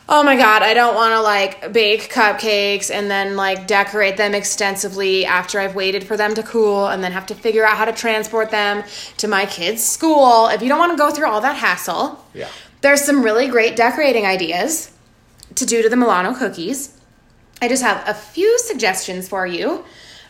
[0.09, 4.33] oh my god, I don't want to like bake cupcakes and then like decorate them
[4.33, 7.85] extensively after I've waited for them to cool and then have to figure out how
[7.85, 8.83] to transport them
[9.17, 10.47] to my kids' school.
[10.47, 12.47] If you don't want to go through all that hassle, Yeah.
[12.81, 14.91] there's some really great decorating ideas
[15.55, 16.93] to do to the Milano cookies.
[17.61, 19.83] I just have a few suggestions for you.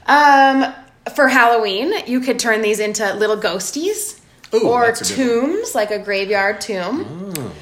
[0.07, 0.73] Um,
[1.15, 4.19] for Halloween, you could turn these into little ghosties
[4.53, 5.51] Ooh, or that's a good one.
[5.51, 7.53] tombs, like a graveyard tomb.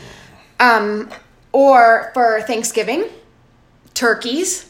[0.59, 1.09] Um,
[1.55, 3.05] or for Thanksgiving,
[3.93, 4.69] turkeys.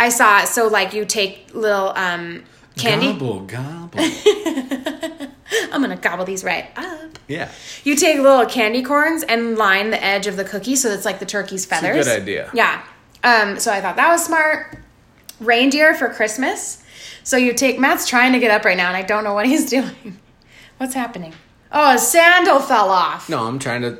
[0.00, 0.48] I saw it.
[0.48, 2.44] So, like, you take little um,
[2.76, 3.12] candy.
[3.12, 4.00] Gobble, gobble.
[5.70, 7.18] I'm gonna gobble these right up.
[7.28, 7.50] yeah.
[7.84, 11.18] You take little candy corns and line the edge of the cookie so it's like
[11.18, 12.06] the turkey's a feathers.
[12.06, 12.50] good idea.
[12.54, 12.82] Yeah.
[13.22, 14.78] Um, so I thought that was smart.
[15.40, 16.82] Reindeer for Christmas.
[17.22, 19.46] So you take Matt's trying to get up right now and I don't know what
[19.46, 20.18] he's doing.
[20.78, 21.34] What's happening?
[21.70, 23.28] Oh, his sandal fell off.
[23.28, 23.98] No, I'm trying to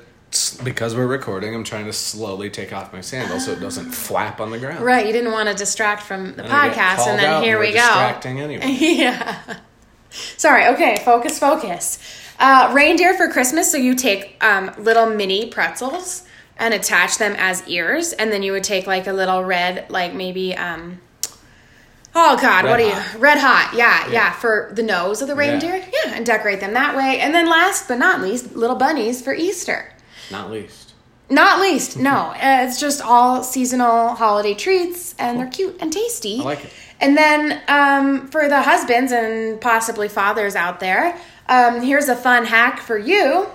[0.62, 1.54] because we're recording.
[1.54, 4.84] I'm trying to slowly take off my sandal so it doesn't flap on the ground.
[4.84, 7.74] Right, you didn't want to distract from the And podcast, and then here we go.
[7.74, 8.66] Distracting anyway.
[8.80, 9.58] yeah.
[10.10, 10.66] Sorry.
[10.68, 11.02] Okay.
[11.04, 11.38] Focus.
[11.38, 11.98] Focus.
[12.38, 13.70] Uh, reindeer for Christmas.
[13.70, 16.24] So you take um, little mini pretzels
[16.56, 20.14] and attach them as ears, and then you would take like a little red, like
[20.14, 20.54] maybe.
[20.56, 21.00] Um,
[22.14, 23.14] oh God, Red what are hot.
[23.14, 23.20] you?
[23.20, 23.74] Red hot.
[23.76, 24.32] Yeah, yeah, Yeah.
[24.32, 25.76] for the nose of the reindeer.
[25.76, 26.12] Yeah.
[26.14, 27.18] and decorate them that way.
[27.20, 29.90] And then last but not least, little bunnies for Easter.
[30.30, 30.94] Not least.
[31.30, 32.34] Not least, no.
[32.44, 36.40] Uh, it's just all seasonal holiday treats, and they're cute and tasty.
[36.40, 36.70] I like it.
[37.00, 42.44] And then um, for the husbands and possibly fathers out there, um, here's a fun
[42.44, 43.46] hack for you.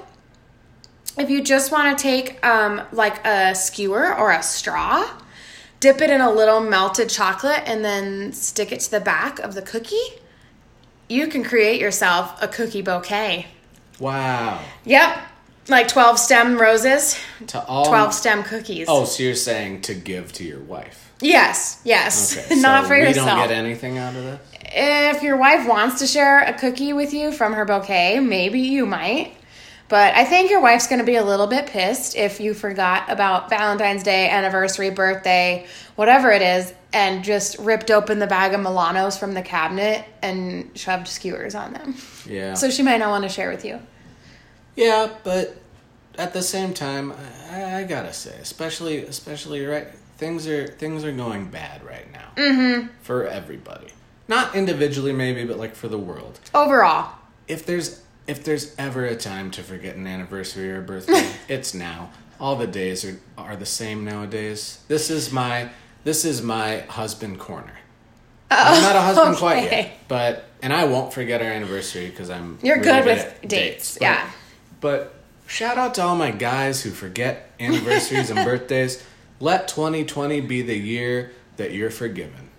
[1.18, 5.10] If you just want to take um, like a skewer or a straw,
[5.80, 9.54] dip it in a little melted chocolate, and then stick it to the back of
[9.54, 9.98] the cookie,
[11.08, 13.48] you can create yourself a cookie bouquet.
[14.00, 14.62] Wow.
[14.86, 15.20] Yep,
[15.70, 18.88] like 12 stem roses, To all 12 stem cookies.
[18.90, 21.12] Oh, so you're saying to give to your wife?
[21.22, 22.38] Yes, yes.
[22.38, 22.56] Okay.
[22.62, 23.28] Not so for we yourself.
[23.28, 24.40] don't get anything out of this.
[24.72, 28.86] if your wife wants to share a cookie with you from her bouquet, maybe you
[28.86, 29.34] might.
[29.90, 33.10] But I think your wife's going to be a little bit pissed if you forgot
[33.12, 38.60] about Valentine's Day, anniversary, birthday, whatever it is, and just ripped open the bag of
[38.62, 41.96] Milanos from the cabinet and shoved skewers on them.
[42.28, 42.54] Yeah.
[42.54, 43.80] So she might not want to share with you.
[44.80, 45.58] Yeah, but
[46.18, 47.14] at the same time,
[47.52, 49.88] I, I gotta say, especially especially right,
[50.18, 52.88] things are things are going bad right now mm-hmm.
[53.02, 53.90] for everybody.
[54.30, 56.40] Not individually, maybe, but like for the world.
[56.56, 57.14] Overall,
[57.50, 61.74] if there's if there's ever a time to forget an anniversary or a birthday, it's
[61.74, 62.12] now.
[62.40, 64.82] All the days are are the same nowadays.
[64.88, 65.72] This is my
[66.06, 67.74] this is my husband corner.
[68.50, 72.60] I'm not a husband quite yet, but and I won't forget our anniversary because I'm
[72.64, 74.32] You're really good with at dates, But- yeah.
[74.82, 75.14] But
[75.48, 79.04] shout out to all my guys who forget anniversaries and birthdays.
[79.40, 82.50] Let 2020 be the year that you're forgiven.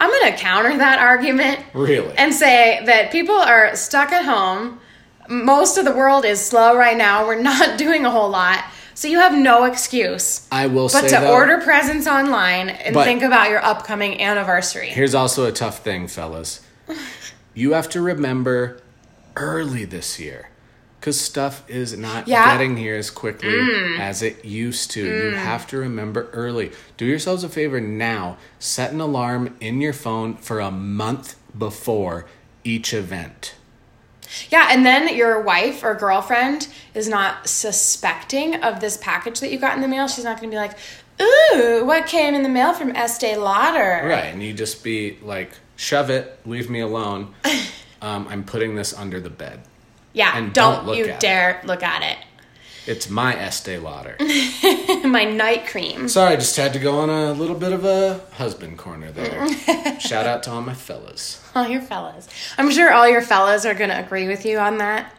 [0.00, 2.12] I'm going to counter that argument Really?
[2.16, 4.80] and say that people are stuck at home
[5.28, 7.26] most of the world is slow right now.
[7.26, 8.64] We're not doing a whole lot.
[8.94, 12.94] So you have no excuse I will but say to though, order presents online and
[12.94, 14.88] think about your upcoming anniversary.
[14.88, 16.60] Here's also a tough thing, fellas.
[17.54, 18.80] You have to remember
[19.36, 20.48] early this year
[21.02, 22.44] because stuff is not Yeah.
[22.44, 22.52] Mm.
[22.52, 23.58] getting here as quickly
[23.98, 25.04] as it used to.
[25.04, 26.70] You have to remember early.
[26.96, 28.36] Do yourselves a favor now.
[28.60, 32.26] Set an alarm in your phone for a month before
[32.62, 33.54] each event.
[34.48, 39.58] Yeah, and then your wife or girlfriend is not suspecting of this package that you
[39.58, 40.06] got in the mail.
[40.06, 40.78] She's not going to be like,
[41.20, 45.50] "Ooh, what came in the mail from Estee Lauder?" Right, and you just be like,
[45.74, 47.34] shove it, leave me alone.
[48.00, 49.60] Um, I'm putting this under the bed.
[50.12, 52.18] Yeah, And don't, don't you dare look at it.
[52.84, 54.16] It's my Estee Lauder.
[55.04, 56.08] My night cream.
[56.08, 59.48] Sorry, I just had to go on a little bit of a husband corner there.
[60.00, 61.40] Shout out to all my fellas.
[61.54, 62.28] All your fellas.
[62.58, 65.14] I'm sure all your fellas are going to agree with you on that.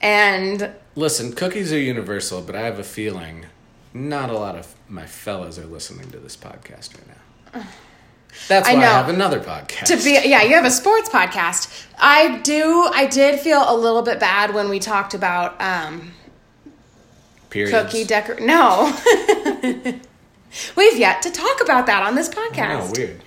[0.00, 3.46] And Listen, cookies are universal, but I have a feeling
[3.92, 7.08] not a lot of my fellas are listening to this podcast right
[7.54, 7.62] now.
[8.48, 8.88] That's I why I, know.
[8.90, 9.84] have another podcast.
[9.86, 11.86] to be yeah, you have a sports podcast.
[11.98, 16.12] I do I did feel a little bit bad when we talked about um
[17.50, 17.72] Periods.
[17.72, 18.92] cookie decor No.
[20.76, 22.96] We've yet to talk about that on this podcast.
[22.96, 23.20] weird.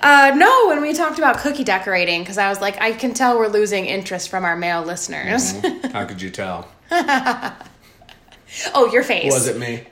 [0.00, 3.38] Uh, no, when we talked about cookie decorating, because I was like, I can tell
[3.38, 5.52] we're losing interest from our male listeners.
[5.92, 6.66] How could you tell?
[6.90, 9.32] oh, your face.
[9.32, 9.86] Was it me?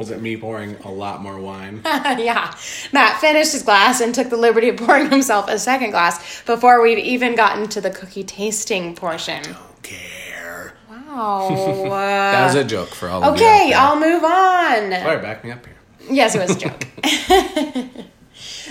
[0.00, 1.82] Was it me pouring a lot more wine?
[1.84, 2.56] yeah.
[2.90, 6.80] Matt finished his glass and took the liberty of pouring himself a second glass before
[6.80, 9.42] we'd even gotten to the cookie tasting portion.
[9.42, 10.72] Don't care.
[10.88, 11.48] Wow.
[11.90, 13.44] That was a joke for all of you.
[13.44, 14.88] okay, I'll move on.
[14.88, 15.06] there.
[15.06, 15.76] All right, back me up here.
[16.10, 16.58] Yes, it was a
[17.92, 18.06] joke.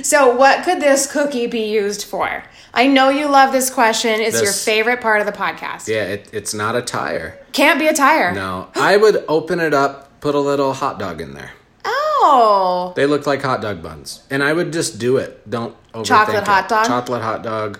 [0.01, 2.43] so, what could this cookie be used for?
[2.73, 4.19] I know you love this question.
[4.19, 5.87] It's your favorite part of the podcast.
[5.87, 7.37] Yeah, it, it's not a tire.
[7.51, 8.33] Can't be a tire.
[8.33, 11.51] No, I would open it up, put a little hot dog in there.
[11.85, 12.93] Oh.
[12.95, 15.49] They look like hot dog buns, and I would just do it.
[15.49, 16.05] Don't overthink it.
[16.05, 16.47] Chocolate it.
[16.47, 16.85] hot dog?
[16.85, 17.79] Chocolate hot dog.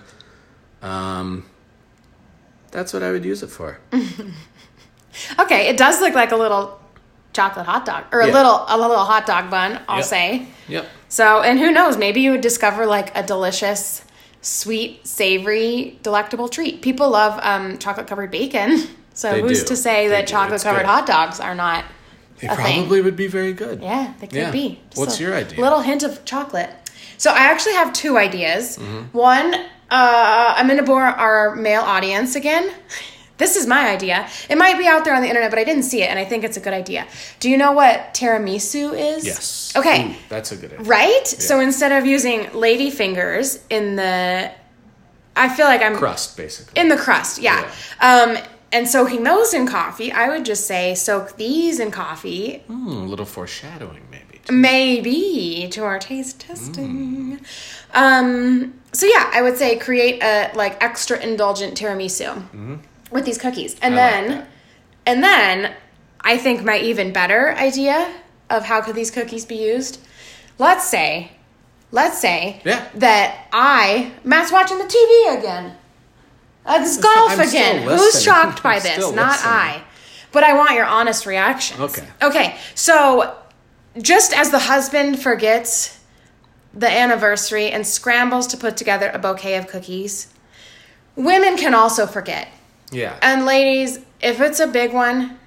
[0.82, 1.46] Um,
[2.70, 3.78] that's what I would use it for.
[5.40, 6.78] Okay, it does look like a little
[7.32, 8.32] chocolate hot dog or a Yeah.
[8.32, 10.04] little a little hot dog bun, I'll Yep.
[10.06, 10.46] say.
[10.68, 10.86] Yep.
[11.08, 14.02] So, and who knows, maybe you would discover like a delicious,
[14.40, 16.80] sweet, savory, delectable treat.
[16.80, 18.88] People love um, chocolate covered bacon.
[19.12, 19.66] So, They who's do.
[19.70, 21.84] to say They that chocolate covered hot dogs are not
[22.40, 22.80] They a thing?
[22.82, 23.82] probably would be very good.
[23.82, 24.50] Yeah, they could Yeah.
[24.50, 24.80] be.
[24.94, 25.60] What's your idea?
[25.60, 26.70] Little hint of chocolate.
[27.18, 28.78] So, I actually have two ideas.
[28.78, 29.16] Mm-hmm.
[29.16, 32.70] One, uh, I'm going to bore our male audience again.
[33.36, 34.28] This is my idea.
[34.50, 36.24] It might be out there on the internet, but I didn't see it, and I
[36.26, 37.06] think it's a good idea.
[37.40, 39.24] Do you know what tiramisu is?
[39.24, 39.72] Yes.
[39.74, 40.10] Okay.
[40.10, 40.84] Ooh, that's a good idea.
[40.84, 41.26] Right?
[41.26, 44.50] So instead of using lady fingers in the
[45.36, 46.78] I feel like I'm Crust, basically.
[46.78, 47.70] in the crust, yeah.
[48.02, 48.36] Um
[48.72, 53.04] and soaking those in coffee, I would just say soak these in coffee, Hmm, a
[53.06, 54.40] little foreshadowing, maybe.
[54.50, 57.40] maybe to our taste testing.
[57.94, 62.78] Um so yeah, I would say create a like extra indulgent tiramisu
[63.10, 63.76] with these cookies.
[63.82, 64.48] And I then that.
[65.06, 65.74] and then
[66.22, 68.12] I think my even better idea
[68.50, 70.00] of how could these cookies be used.
[70.58, 71.32] Let's say,
[71.92, 72.84] let's say Yeah.
[72.96, 75.76] that I Matt's watching the TV again.
[76.70, 77.88] Uh, this golf I'm again.
[77.88, 78.98] Who's shocked by I'm this?
[78.98, 79.52] Not listening.
[79.52, 79.82] I.
[80.32, 81.80] But I want your honest reactions.
[81.80, 82.06] Okay.
[82.22, 82.56] Okay.
[82.74, 83.36] So
[84.00, 85.98] just as the husband forgets
[86.72, 90.32] the anniversary and scrambles to put together a bouquet of cookies,
[91.16, 92.48] women can also forget.
[92.92, 93.16] Yeah.
[93.22, 95.38] And ladies, if it's a big one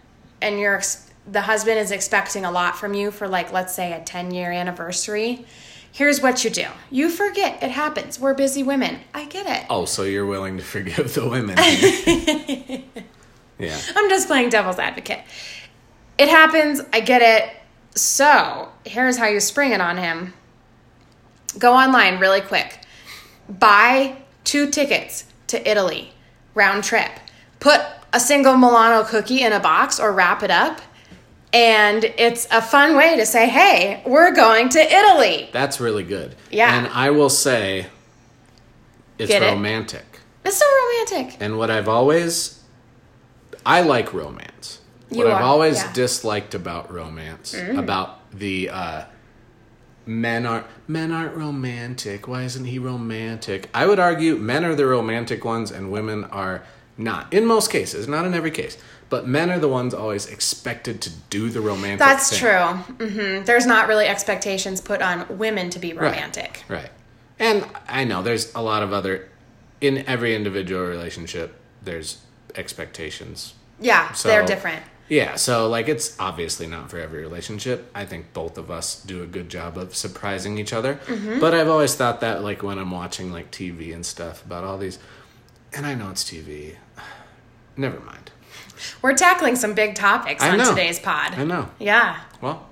[0.42, 3.94] and you're ex- the husband is expecting a lot from you for like let's say
[3.94, 5.46] a 10 year anniversary,
[5.94, 6.66] here's what you do.
[6.92, 7.64] You forget.
[7.64, 8.20] It happens.
[8.20, 9.00] We're busy women.
[9.14, 9.66] I get it.
[9.70, 11.56] oh, so you're willing to forgive the women?
[13.60, 13.80] yeah.
[13.96, 15.22] I'm just playing devil's advocate.
[16.18, 16.82] It happens.
[16.92, 17.56] I get it.
[17.96, 20.34] So, here's how you spring it on him.
[21.58, 22.80] Go online really quick.
[23.48, 26.12] Buy two tickets to Italy,
[26.56, 27.12] round trip.
[27.60, 27.82] Put
[28.12, 30.82] a single Milano cookie in a box or wrap it up.
[31.54, 35.50] And it's a fun way to say, hey, we're going to Italy.
[35.54, 36.36] That's really good.
[36.50, 36.76] Yeah.
[36.76, 37.86] And I will say,
[39.20, 39.52] it's Get it?
[39.52, 40.20] romantic.
[40.44, 41.38] It's so romantic.
[41.40, 42.62] And what I've always,
[43.66, 44.80] I like romance.
[45.10, 45.94] You what I've always yeah.
[45.94, 49.04] Disliked about romance, about the uh,
[50.08, 52.28] men aren't men aren't romantic.
[52.28, 53.70] Why isn't he romantic?
[53.76, 56.64] I would argue men are the romantic ones and women are
[56.98, 57.32] not.
[57.32, 58.78] In most cases, not in every case,
[59.14, 62.00] but men are the ones always expected to do the romantic.
[62.00, 62.40] That's thing.
[62.40, 63.08] true.
[63.08, 66.64] hmm There's not really expectations put on women to be romantic.
[66.68, 66.90] Right.
[67.38, 69.30] And I know there's a lot of other
[69.82, 71.54] in every individual relationship
[71.84, 72.24] there's
[72.56, 73.54] expectations.
[73.80, 74.82] Yeah, So- they're different.
[75.10, 77.92] Yeah, so like it's obviously not for every relationship.
[77.94, 80.96] I think both of us do a good job of surprising each other.
[81.06, 81.40] Mm-hmm.
[81.40, 84.80] But I've always thought that like when I'm watching like TV and stuff about all
[84.80, 84.98] these
[85.72, 86.78] and I know it's TV.
[87.78, 88.32] Never mind.
[89.02, 90.70] We're tackling some big topics I on know.
[90.70, 91.34] today's pod.
[91.36, 91.70] I know.
[91.80, 92.20] Yeah.
[92.42, 92.68] Well,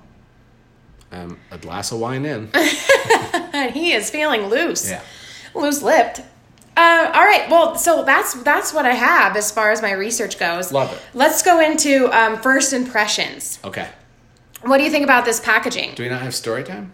[1.12, 2.50] um, a glass of wine in.
[2.54, 4.90] And he is feeling loose.
[4.90, 5.02] Yeah.
[5.54, 6.22] Loose lipped.
[6.78, 7.50] Uh, all right.
[7.50, 10.72] Well, so that's that's what I have as far as my research goes.
[10.72, 11.02] Love it.
[11.14, 13.60] Let's go into um, first impressions.
[13.64, 13.90] Okay.
[14.62, 15.96] What do you think about this packaging?
[15.96, 16.94] Do we not have story time?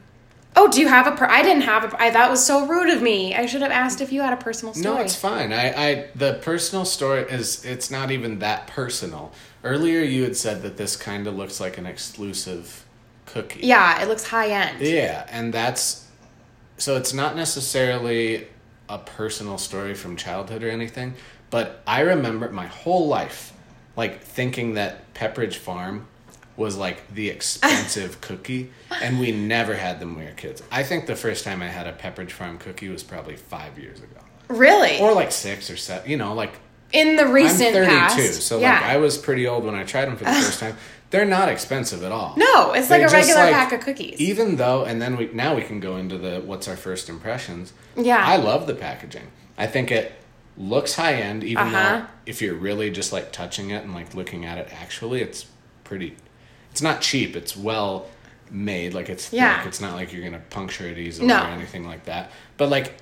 [0.60, 1.12] Oh, do you have a?
[1.12, 2.02] Per- I didn't have a.
[2.02, 3.36] I, that was so rude of me.
[3.36, 4.96] I should have asked if you had a personal story.
[4.96, 5.54] No, it's fine.
[5.54, 9.32] I, I the personal story is it's not even that personal.
[9.64, 12.86] Earlier you had said that this kind of looks like an exclusive
[13.28, 13.60] cookie.
[13.62, 14.82] Yeah, it looks high end.
[14.82, 16.08] Yeah, and that's
[16.78, 18.48] so it's not necessarily
[18.90, 21.14] a personal story from childhood or anything,
[21.52, 23.54] but I remember my whole life
[23.96, 26.08] like thinking that Pepperidge Farm
[26.58, 30.62] was like the expensive cookie and we never had them when we were kids.
[30.72, 34.00] I think the first time I had a Pepperidge Farm cookie was probably 5 years
[34.00, 34.20] ago.
[34.50, 35.00] Really?
[35.00, 36.54] Or like 6 or 7, you know, like
[36.92, 38.42] In the recent I'm 32, past.
[38.42, 38.74] so yeah.
[38.74, 40.76] like I was pretty old when I tried them for the first time.
[41.10, 42.34] They're not expensive at all.
[42.36, 44.20] no, it's like They're a regular like- pack of cookies.
[44.20, 47.72] Even though, and then we now we can go into the what's our first impressions.
[47.96, 48.22] Yeah.
[48.26, 49.28] I love the packaging.
[49.58, 50.12] I think it
[50.58, 52.00] looks high end, even Uh-huh.
[52.00, 55.46] though if you're really just like touching it and like looking at it, actually, it's
[55.86, 56.18] pretty.
[56.78, 57.36] It's not cheap.
[57.36, 58.06] It's well
[58.52, 58.94] made.
[58.94, 59.58] Like it's Yeah.
[59.58, 59.68] thick.
[59.70, 61.42] It's not like you're gonna puncture it easily No.
[61.42, 62.32] or anything like that.
[62.58, 62.94] But like.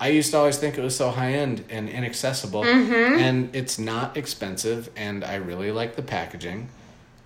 [0.00, 3.20] I used to always think it was so high end and inaccessible, Mm-hmm.
[3.20, 4.90] and it's not expensive.
[4.96, 6.68] And I really like the packaging.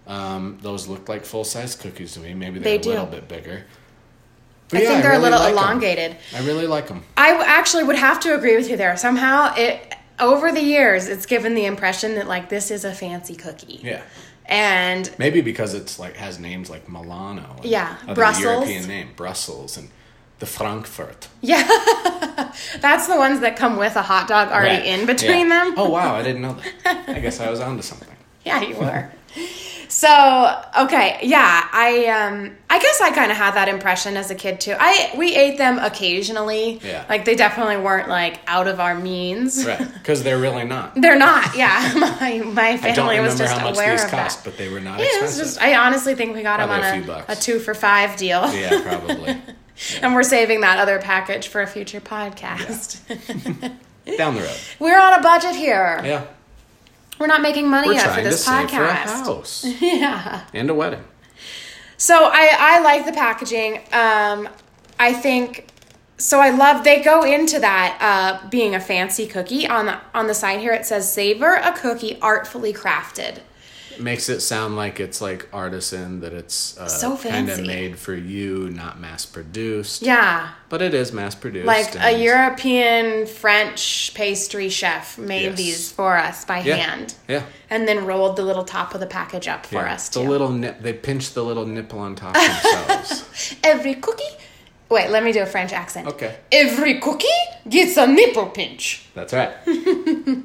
[0.07, 2.35] Um, those look like full size cookies to me.
[2.35, 3.65] Maybe they're They a little bit bigger.
[4.75, 6.17] I yeah, think they're really a little like elongated.
[6.35, 7.03] I really like them.
[7.17, 8.95] I actually would have to agree with you there.
[8.99, 13.37] Somehow, it over the years, it's given the impression that like this is a fancy
[13.37, 13.81] cookie.
[13.83, 14.03] Yeah.
[14.49, 17.57] And Maybe because it's like has names like Milano.
[17.57, 18.45] and Yeah, Brussels.
[18.45, 19.89] European name Brussels and
[20.39, 21.29] the Frankfurt.
[21.41, 21.65] yeah,
[22.81, 25.01] that's the ones that come with a hot dog already Right.
[25.01, 25.65] in between Yeah.
[25.65, 25.75] them.
[25.77, 27.09] Oh wow, I didn't know that.
[27.17, 28.09] I guess I was onto something.
[28.45, 29.11] Yeah, you were.
[29.97, 34.35] so okay, yeah, I um, I guess I kind of had that impression as a
[34.35, 34.75] kid too.
[34.79, 36.79] I we ate them occasionally.
[36.85, 37.07] Yeah.
[37.09, 39.65] like they definitely weren't like out of our means.
[39.65, 39.79] Right.
[39.95, 40.95] Because they're really not.
[41.01, 41.57] They're not.
[41.57, 44.45] Yeah, my my I don't family was remember just how much aware these of cost,
[44.45, 44.51] that.
[44.51, 45.45] but they were not Yeah, it was expensive.
[45.47, 45.63] just.
[45.63, 48.53] I honestly think we got them on a a, two for five deal.
[48.55, 49.41] yeah, probably.
[50.03, 53.01] and we're saving that other package for a future podcast.
[54.19, 54.57] Down the road.
[54.79, 56.03] we're on a budget here.
[56.05, 56.27] Yeah.
[57.19, 59.25] We're not making money We're yet for this for podcast.
[59.27, 60.43] house Yeah.
[60.53, 61.03] and a wedding.
[61.97, 63.79] So I I like the packaging.
[63.93, 64.49] Um,
[64.99, 65.69] I think
[66.19, 66.41] so.
[66.41, 70.35] I love they go into that uh, being a fancy cookie on the on the
[70.35, 70.73] side here.
[70.73, 73.39] It says savor a cookie artfully crafted.
[74.01, 78.15] Makes it sound like it's like artisan that it's uh, So kind of made for
[78.15, 80.03] you not mass produced.
[80.03, 85.57] Yeah, but it is mass produced like a European French pastry chef made Yes.
[85.57, 86.77] these for us by yeah.
[86.77, 87.45] hand, yeah.
[87.71, 89.95] And then rolled the little top of the package up for yeah.
[89.95, 93.57] us the little nip they pinch the little nipple on top themselves.
[93.65, 94.25] Every cookie.
[94.89, 96.07] Wait, let me do a French accent.
[96.07, 97.27] okay Every cookie
[97.69, 99.07] gets a nipple pinch.
[99.15, 99.51] that's right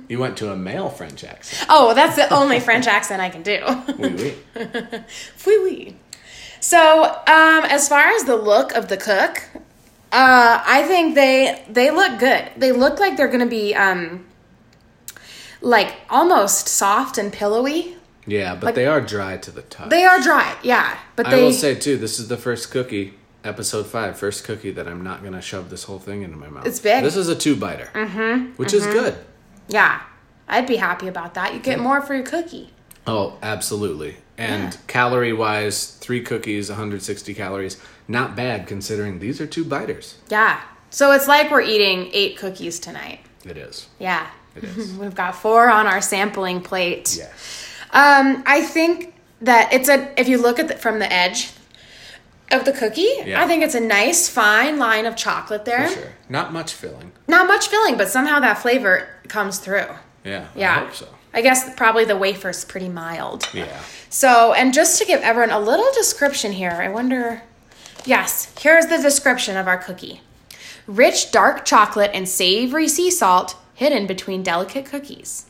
[0.09, 3.43] you went to a male french accent Oh, that's the only French accent I can
[3.43, 3.59] do.
[3.99, 4.33] oui, oui.
[5.45, 5.95] Oui, oui.
[6.59, 9.41] So, um, as far as the look of the cook,
[10.11, 12.43] uh, I think they they look good.
[12.57, 14.25] They look like they're gonna be um,
[15.61, 17.97] like almost soft and pillowy.
[18.27, 21.31] yeah but Like- they are dry to the touch They are dry, yeah, but i
[21.31, 23.13] they will say too this is the first cookie
[23.43, 26.65] episode five first cookie that i'm not gonna shove this whole thing into my mouth
[26.65, 27.03] It's big.
[27.03, 29.15] this is a two biter mm-hmm, which is good
[29.67, 30.01] yeah,
[30.49, 31.53] I'd be happy about that.
[31.53, 32.73] You get more for your cookie.
[33.07, 34.17] Oh, absolutely.
[34.37, 34.79] And Yeah.
[34.87, 37.77] calorie wise, three cookies, 160 calories.
[38.05, 40.15] Not bad considering these are two biters.
[40.27, 40.59] Yeah.
[40.89, 43.19] So it's like we're eating eight cookies tonight.
[43.45, 43.87] It is.
[43.97, 44.27] Yeah.
[44.57, 44.93] It is.
[44.97, 47.15] We've got four on our sampling plate.
[47.17, 47.27] yeah.
[47.93, 51.51] Um, I think that it's a if you look at the, from the edge
[52.51, 53.41] of the cookie, Yeah.
[53.41, 55.87] I think it's a nice fine line of chocolate there.
[55.87, 56.13] For sure.
[56.29, 57.11] Not much filling.
[57.27, 59.87] Not much filling, but somehow that flavor comes through.
[60.23, 60.47] Yeah.
[60.55, 60.75] Yeah.
[60.75, 61.07] I hope so.
[61.33, 63.47] I guess probably the wafer's pretty mild.
[63.53, 63.79] Yeah.
[64.09, 67.41] So, and just to give everyone a little description here, I wonder.
[68.05, 70.21] Yes, here's the description of our cookie
[70.87, 75.45] rich dark chocolate and savory sea salt hidden between delicate cookies.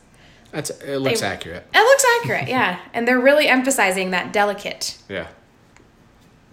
[0.52, 1.66] That's it looks They- accurate.
[1.74, 2.80] It looks accurate, yeah.
[2.94, 5.28] And they're really emphasizing that delicate Yeah.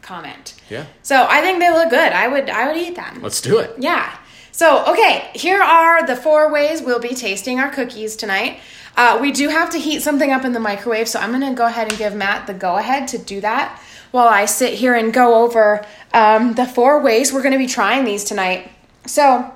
[0.08, 0.54] Comment.
[0.70, 0.86] Yeah.
[1.02, 2.12] So I think they look good.
[2.12, 3.20] I would I would eat them.
[3.20, 3.74] Let's do it.
[3.78, 4.16] Yeah.
[4.50, 8.58] So, okay, here are the four ways we'll be tasting our cookies tonight.
[8.96, 11.56] Uh, we do have to heat something up in the microwave, so I'm going to
[11.56, 13.80] go ahead and give Matt the go ahead to do that
[14.10, 17.68] while I sit here and go over um, the four ways we're going to be
[17.68, 18.68] trying these tonight.
[19.06, 19.54] So,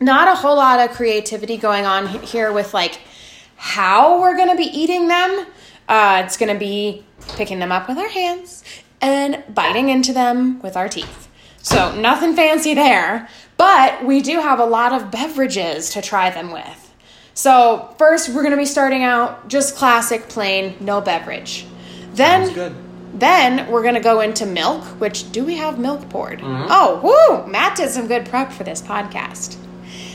[0.00, 3.00] not a whole lot of creativity going on here with like
[3.56, 5.46] how we're going to be eating them.
[5.86, 7.04] Uh, it's going to be
[7.36, 8.64] picking them up with our hands
[9.02, 11.28] and biting into them with our teeth.
[11.60, 16.50] So, nothing fancy there, but we do have a lot of beverages to try them
[16.50, 16.94] with.
[17.34, 21.66] So, first, we're going to be starting out just classic, plain, no beverage.
[22.14, 22.74] Then,
[23.14, 26.40] then we're going to go into milk, which do we have milk poured?
[26.40, 26.66] Mm-hmm.
[26.68, 27.50] Oh, woo!
[27.50, 29.56] Matt did some good prep for this podcast.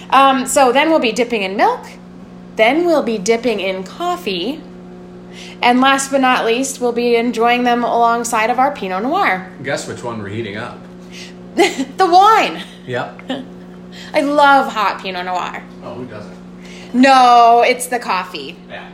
[0.10, 1.86] Um, so, then we'll be dipping in milk.
[2.58, 4.62] Then we'll be dipping in coffee.
[5.62, 9.52] And last but not least, we'll be enjoying them alongside of our Pinot Noir.
[9.64, 10.80] Guess which one we're heating up?
[11.56, 12.64] the wine.
[12.86, 13.22] Yep.
[14.14, 15.64] I love hot Pinot Noir.
[15.84, 16.38] Oh, who doesn't?
[16.94, 18.58] No, it's the coffee.
[18.70, 18.90] Yeah.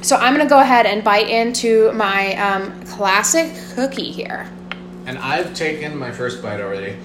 [0.00, 4.48] So I'm gonna go ahead and bite into my um, classic cookie here.
[5.06, 6.96] And I've taken my first bite already.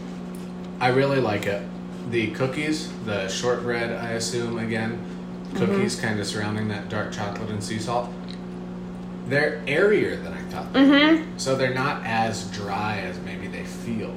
[0.80, 1.64] I really like it.
[2.12, 5.00] The cookies, the shortbread, I assume, again,
[5.56, 8.14] cookies kind of surrounding that dark chocolate and sea salt.
[9.28, 10.74] They're airier than I thought.
[10.74, 11.24] be.
[11.38, 14.14] So they're not as dry as maybe they feel.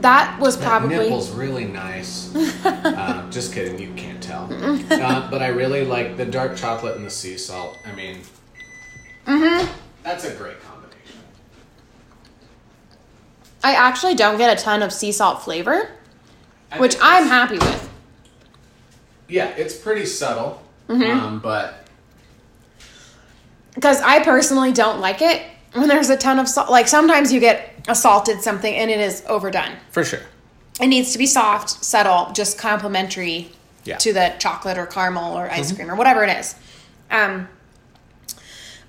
[0.00, 2.34] That was That probably nipple's really nice.
[2.64, 4.48] uh, just kidding, you can't tell.
[4.52, 7.76] Uh, but I really like the dark chocolate and the sea salt.
[7.86, 8.18] I mean,
[9.26, 9.70] Mm-hmm.
[10.02, 11.18] that's a great combination.
[13.62, 15.90] I actually don't get a ton of sea salt flavor,
[16.72, 17.90] I which I'm happy with.
[19.28, 21.18] Yeah, it's pretty subtle, Mm-hmm.
[21.20, 21.87] um, but
[23.78, 25.40] Because I personally don't like it
[25.72, 26.68] when there's a ton of salt.
[26.68, 29.76] Like sometimes you get a salted something and it is overdone.
[29.92, 30.18] for sure.
[30.80, 33.52] It needs to be soft, subtle, just complementary
[33.84, 33.98] Yeah.
[33.98, 35.76] to the chocolate or caramel or ice mm-hmm.
[35.76, 36.56] cream or whatever it is.
[37.08, 37.46] Um,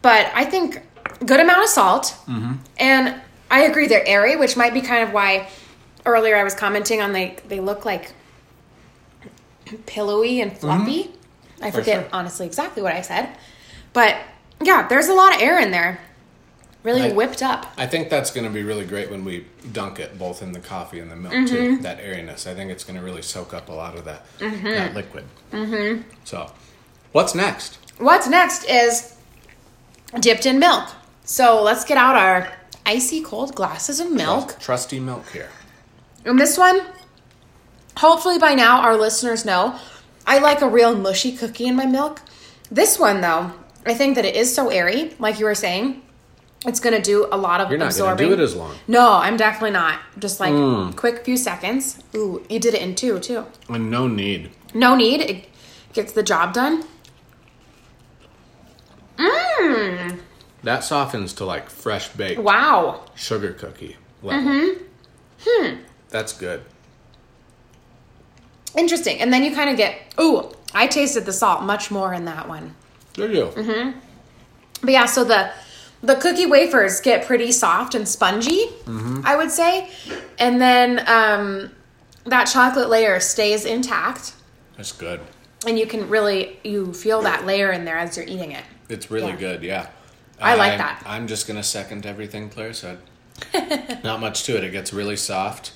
[0.02, 0.82] but I think
[1.24, 2.54] good amount of salt, mm-hmm.
[2.78, 3.22] and
[3.52, 5.50] I agree they're airy, which might be kind of why
[6.04, 8.14] earlier I was commenting on they they look like
[9.86, 11.04] pillowy and fluffy.
[11.04, 11.64] Mm-hmm.
[11.64, 12.10] I forget sure.
[12.12, 13.30] honestly exactly what I said,
[13.94, 14.16] but
[14.62, 16.00] yeah, there's a lot of air in there,
[16.84, 17.16] really Right.
[17.16, 17.72] whipped up.
[17.78, 20.60] I think that's going to be really great when we dunk it, both in the
[20.60, 21.46] coffee and the milk Mm-hmm.
[21.56, 21.78] too.
[21.82, 24.66] That airiness, I think it's going to really soak up a lot of that Mm-hmm.
[24.66, 25.26] that liquid.
[25.52, 26.02] Mm-hmm.
[26.24, 26.52] So,
[27.12, 27.80] what's next?
[27.98, 29.16] What's next is
[30.20, 30.90] dipped in milk.
[31.24, 32.52] So let's get out our
[32.86, 34.58] icy cold glasses of milk.
[34.60, 35.50] Trusty milk here.
[36.26, 36.82] And this one,
[37.98, 39.78] hopefully by now our listeners know,
[40.26, 42.22] I like a real mushy cookie in my milk.
[42.72, 43.52] This one though,
[43.86, 46.02] I think that it is so airy, like you were saying.
[46.66, 48.30] It's gonna do a lot of You're not going absorbing.
[48.30, 48.76] to do it as long.
[48.88, 50.00] no, I'm definitely not.
[50.20, 50.94] Just like Mm.
[50.96, 52.00] quick few seconds.
[52.14, 53.46] Ooh, you did it in two too.
[53.70, 54.52] And no need.
[54.74, 55.22] No need.
[55.22, 55.46] It
[55.94, 56.84] gets the job done.
[59.18, 60.20] Mmm.
[60.64, 63.02] That softens to like fresh baked Wow.
[63.16, 64.42] sugar cookie level.
[64.52, 64.84] Mm-hmm.
[65.48, 65.76] Hmm.
[66.10, 66.64] That's good.
[68.78, 69.20] Interesting.
[69.20, 72.48] And then you kind of get, ooh, I tasted the salt much more in that
[72.50, 72.76] one.
[73.28, 73.46] You.
[73.48, 74.00] Mm-hmm.
[74.82, 75.52] But yeah, so the
[76.02, 79.90] the cookie wafers get pretty soft and spongy, I would say.
[80.38, 81.72] And then um,
[82.26, 84.34] that chocolate layer stays intact
[84.78, 85.20] That's good.
[85.68, 88.64] and you can really you feel that layer in there as you're eating it.
[88.88, 89.36] It's really Yeah.
[89.36, 89.88] good, yeah.
[90.42, 91.04] I like I'm- that.
[91.06, 93.00] I'm just gonna second everything Claire said.
[94.04, 94.64] Not much to it.
[94.64, 95.74] It gets really soft.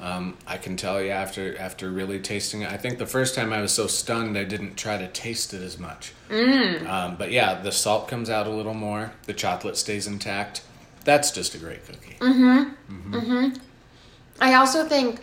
[0.00, 2.72] Um, I can tell you after after really tasting it.
[2.72, 5.62] I think the first time I was so stunned, I didn't try to taste it
[5.62, 6.12] as much.
[6.30, 6.86] Mm.
[6.88, 9.12] Um, but yeah, the salt comes out a little more.
[9.26, 10.62] The chocolate stays intact.
[11.04, 12.16] That's just a great cookie.
[12.20, 13.58] Mm.
[14.40, 15.20] I also think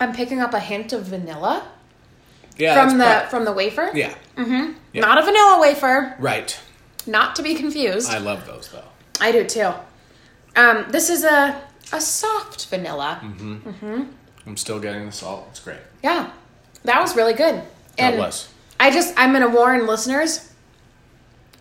[0.00, 1.66] I'm picking up a hint of vanilla
[2.56, 3.90] Yeah, from the from the wafer.
[3.94, 4.74] yeah, Yeah.
[4.94, 6.58] Not a vanilla wafer, right.
[7.06, 8.10] not to be confused.
[8.10, 8.84] I love those though.
[9.20, 9.72] I do too.
[10.54, 11.60] Um, this is a
[11.92, 13.20] a soft vanilla.
[13.22, 14.08] Mm.
[14.46, 15.46] I'm still getting the salt.
[15.50, 15.78] It's great.
[16.02, 16.30] Yeah,
[16.84, 17.56] that was really good.
[17.96, 18.48] That And was.
[18.78, 20.52] I just I'm gonna warn listeners: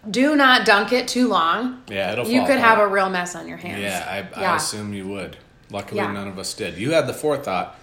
[0.09, 1.81] do not dunk it too long.
[1.87, 2.27] Yeah, it'll.
[2.27, 3.81] You could have a real mess on your hands.
[3.81, 5.37] Yeah, I, I assume you would.
[5.71, 6.11] Luckily, Yeah.
[6.11, 6.77] none of us did.
[6.77, 7.75] You had the forethought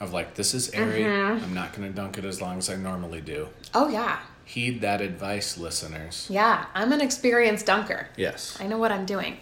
[0.00, 1.02] of like, this is airy.
[1.02, 1.44] Mm-hmm.
[1.44, 3.48] I'm not going to dunk it as long as I normally do.
[3.74, 6.26] Oh yeah, Heed that advice, listeners.
[6.30, 6.64] yeah.
[6.72, 8.08] I'm an experienced dunker.
[8.16, 8.56] Yes.
[8.60, 9.36] I know what I'm doing.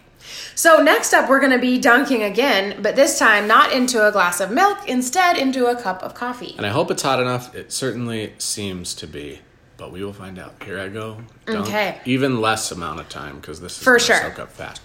[0.54, 4.40] So next up, we're gonna be dunking again, but this time not into a glass
[4.40, 6.54] of milk, instead into a cup of coffee.
[6.56, 7.54] And I hope it's hot enough.
[7.54, 9.40] It certainly seems to be,
[9.76, 10.54] but we will find out.
[10.64, 11.18] Here I go.
[11.46, 11.66] Dunk.
[11.66, 12.00] Okay.
[12.04, 14.20] Even less amount of time because this is For gonna sure.
[14.20, 14.82] soak up fast.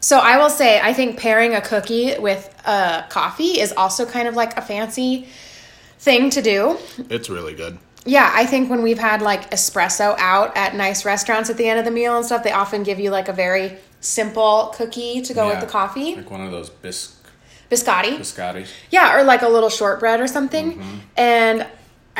[0.00, 4.28] So I will say, I think pairing a cookie with a coffee is also kind
[4.28, 5.28] of like a fancy
[5.98, 6.76] thing to do.
[7.08, 7.78] It's really good.
[8.04, 11.78] Yeah, I think when we've had like espresso out at nice restaurants at the end
[11.78, 15.34] of the meal and stuff, they often give you like a very simple cookie to
[15.34, 16.14] go with the coffee.
[16.16, 17.16] Like one of those bis-
[17.70, 18.18] Biscotti.
[18.18, 18.68] biscottis.
[18.90, 20.80] Yeah, or like a little shortbread or something.
[21.16, 21.70] And I Mm-hmm.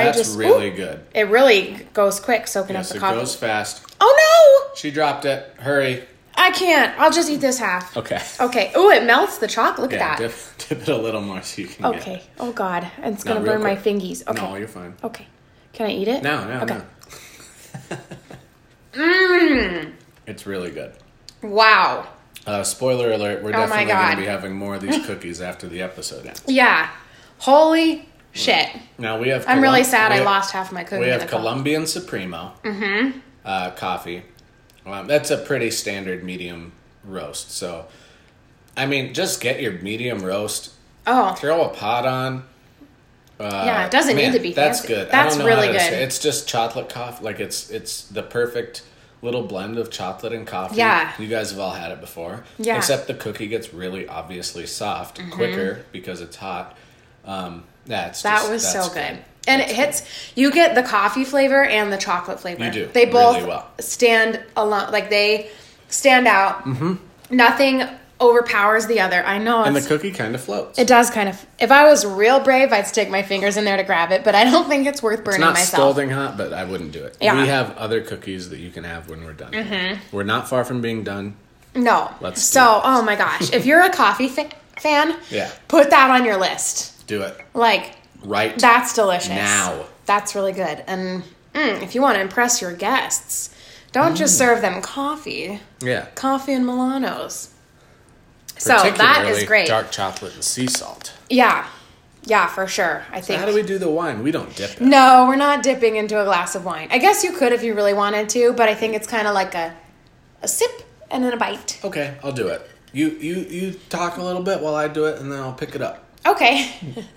[0.07, 1.07] That's just really ooh, good.
[1.15, 3.19] It really goes quick soaking Yes, up the it coffee.
[3.21, 3.85] goes fast.
[4.01, 4.75] Oh no!
[4.77, 5.55] She dropped it.
[5.61, 6.03] Hurry.
[6.35, 6.99] I can't.
[6.99, 7.97] I'll just eat this half.
[7.97, 8.21] Okay.
[8.41, 8.73] Okay.
[8.75, 9.83] Oh, it melts the chocolate.
[9.83, 10.31] Look Yeah, at that.
[10.59, 12.01] dip, dip it a little more so you can get.
[12.01, 12.23] Okay.
[12.41, 14.27] Oh God, and it's No, gonna burn my fingies.
[14.27, 14.43] Okay.
[14.43, 14.95] No, you're fine.
[15.05, 15.29] Okay.
[15.75, 16.25] Can I eat it?
[16.25, 16.75] No, no, Okay.
[17.91, 17.97] no.
[18.95, 19.93] Mmm.
[20.27, 20.93] It's really good.
[21.49, 22.07] Wow.
[22.47, 25.67] Uh, spoiler alert: We're Oh definitely going to be having more of these cookies after
[25.67, 26.43] the episode ends.
[26.47, 26.91] Yeah.
[27.39, 28.69] Holy shit.
[28.99, 29.45] Now we have.
[29.49, 31.01] I'm really sad I have- lost half my cookies.
[31.05, 31.27] We have.
[31.29, 33.19] Colombian Supremo Mm-hmm.
[33.45, 34.23] uh, coffee.
[34.87, 36.73] Um, that's a pretty standard medium
[37.05, 37.51] roast.
[37.51, 37.87] So,
[38.77, 40.73] I mean, just get your medium roast.
[41.07, 41.33] Oh.
[41.35, 42.45] Throw a pot on.
[43.41, 44.55] Uh, Yeah, it doesn't need to be Fancy.
[44.55, 45.11] That's good.
[45.11, 45.81] That's I don't know really good.
[45.81, 47.25] say- It's just chocolate coffee.
[47.25, 48.83] Like it's it's the perfect
[49.25, 50.77] little blend of chocolate and coffee.
[50.77, 51.13] Yeah.
[51.19, 52.45] you guys have all had it before.
[52.59, 52.73] Yeah.
[52.75, 52.79] Mm-hmm.
[52.79, 56.77] Except the cookie gets really obviously soft quicker because it's hot.
[57.25, 59.19] Um, yeah, it's That just- was so that's good.
[59.47, 60.03] And That's it hits
[60.35, 62.65] you get the coffee flavor and the chocolate flavor.
[62.65, 63.69] You do, They both really well.
[63.79, 65.51] stand alone like they
[65.89, 66.65] stand out.
[66.65, 66.95] Mm-hmm.
[67.31, 67.83] Nothing
[68.31, 69.23] overpowers the other.
[69.25, 70.79] I know And the cookie kind of floats.
[70.79, 73.77] it does kind of if I was real brave, I'd stick my fingers in there
[73.77, 75.81] to grab it, but I don't think it's worth It's burning not myself.
[75.81, 77.17] scalding hot, but I wouldn't do it.
[77.21, 77.41] Yeah.
[77.41, 79.53] We have other cookies that you can have when we're done.
[79.53, 80.01] Mm-hmm.
[80.17, 81.37] We're not far from being done.
[81.75, 82.13] No.
[82.21, 85.51] Let's so, oh my gosh, if you're a coffee fa- fan, Yeah.
[85.69, 87.07] put that on your list.
[87.07, 89.29] Do it Like right That's delicious.
[89.31, 89.85] Now.
[90.07, 90.85] That's really good.
[90.87, 91.23] And
[91.55, 93.51] mm, if you want to impress your guests,
[93.93, 94.17] don't Mm.
[94.19, 95.61] just serve them coffee.
[95.83, 96.07] Yeah.
[96.15, 97.49] Coffee and Milanos.
[98.59, 99.67] So that is great.
[99.67, 101.13] Dark chocolate and sea salt.
[101.29, 101.67] Yeah.
[102.27, 103.05] Yeah, for sure.
[103.13, 103.39] I think.
[103.41, 104.23] How do we do the wine?
[104.23, 104.81] We don't dip it.
[104.81, 106.89] no, we're not dipping into a glass of wine.
[106.91, 109.35] I guess you could if you really wanted to, but I think it's kind of
[109.35, 109.75] like a
[110.43, 110.71] a sip
[111.11, 111.81] and then a bite.
[111.85, 112.67] Okay, I'll do it.
[112.93, 115.75] You you you talk a little bit while I do it, and then I'll pick
[115.75, 116.05] it up.
[116.27, 116.71] Okay.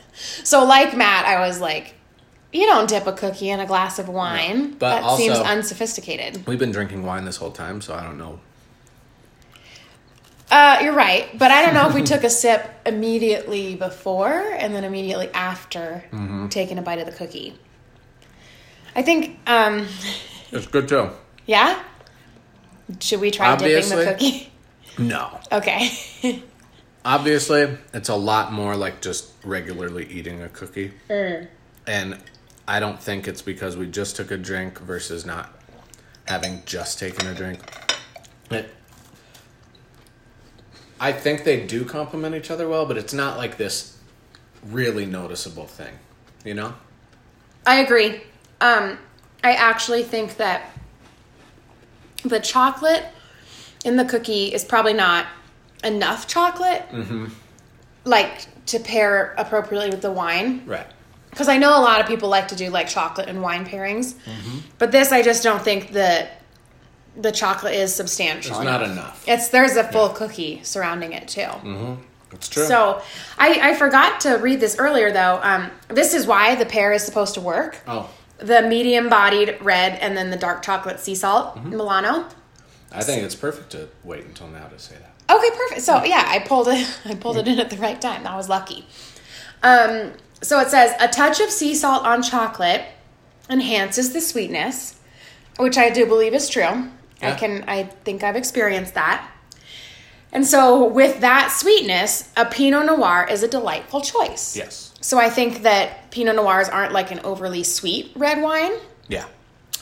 [0.43, 1.93] so like Matt, I was like,
[2.51, 4.71] you don't dip a cookie in a glass of wine.
[4.71, 6.45] but that also- seems unsophisticated.
[6.47, 8.41] We've been drinking wine this whole time, so I don't know.
[10.49, 14.73] Uh, you're right, but I don't know if we took a sip immediately before and
[14.73, 16.47] then immediately after Mm-hmm.
[16.47, 17.53] taking a bite of the cookie.
[18.95, 19.85] I think, um,
[20.51, 21.09] It's good too.
[21.45, 21.81] yeah.
[23.01, 23.97] Should we try Obviously.
[24.05, 24.51] dipping the cookie?
[24.97, 25.39] No.
[25.51, 25.89] Okay.
[27.05, 30.93] Obviously, it's a lot more like just regularly eating a cookie.
[31.09, 31.47] Mm.
[31.85, 32.17] And
[32.67, 35.53] I don't think it's because we just took a drink versus not
[36.27, 37.59] having just taken a drink.
[38.51, 38.73] It,
[40.99, 43.97] I think they do complement each other well, but it's not like this
[44.65, 45.93] really noticeable thing,
[46.43, 46.73] you know?
[47.65, 48.21] I agree.
[48.61, 48.97] Um,
[49.43, 50.71] I actually think that
[52.23, 53.05] the chocolate
[53.85, 55.27] in the cookie is probably not
[55.83, 57.25] enough chocolate, Mm-hmm.
[58.05, 60.63] like to pair appropriately with the wine.
[60.65, 60.87] Right.
[61.29, 64.15] because I know a lot of people like to do like chocolate and wine pairings,
[64.15, 64.57] Mm-hmm.
[64.79, 66.36] but this I just don't think that
[67.19, 68.55] the chocolate is substantial.
[68.55, 69.23] It's not enough.
[69.27, 71.41] It's there's a full cookie surrounding it too.
[71.41, 71.93] Mm-hmm.
[72.33, 72.65] It's true.
[72.65, 73.01] So
[73.37, 75.39] I, I forgot to read this earlier though.
[75.41, 77.77] Um, this is why the pair is supposed to work.
[77.87, 81.69] oh, The medium bodied red and then the dark chocolate sea salt Mm-hmm.
[81.71, 82.25] Milano.
[82.91, 85.35] I think it's perfect to wait until now to say that.
[85.35, 85.81] Okay, perfect.
[85.81, 86.99] So yeah, I pulled it.
[87.05, 88.23] I pulled it in at the right time.
[88.23, 88.85] That was lucky.
[89.63, 92.83] Um, so it says a touch of sea salt on chocolate
[93.49, 94.99] enhances the sweetness,
[95.57, 96.89] which I do believe is true.
[97.21, 97.63] I can.
[97.67, 99.29] I think I've experienced that.
[100.31, 104.55] And so with that sweetness, a Pinot Noir is a delightful choice.
[104.55, 104.93] Yes.
[104.99, 108.73] So I think that Pinot Noirs aren't like an overly sweet red wine.
[109.07, 109.25] Yeah.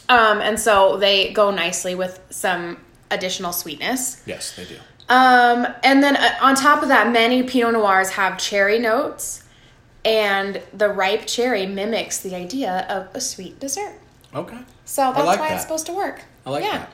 [0.08, 2.78] Um, and so they go nicely with some
[3.10, 4.22] additional sweetness.
[4.26, 4.78] Yes, they do.
[5.10, 9.44] Um, and then uh, on top of that, many Pinot Noirs have cherry notes,
[10.04, 14.00] and the ripe cherry mimics the idea of a sweet dessert.
[14.34, 14.60] Okay.
[14.86, 15.56] So that's like why that.
[15.56, 16.22] it's supposed to work.
[16.46, 16.78] I like yeah.
[16.80, 16.92] that.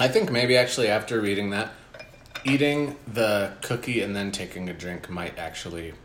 [0.00, 1.72] I think maybe actually after reading that,
[2.44, 5.96] eating the cookie and then taking a drink might actually be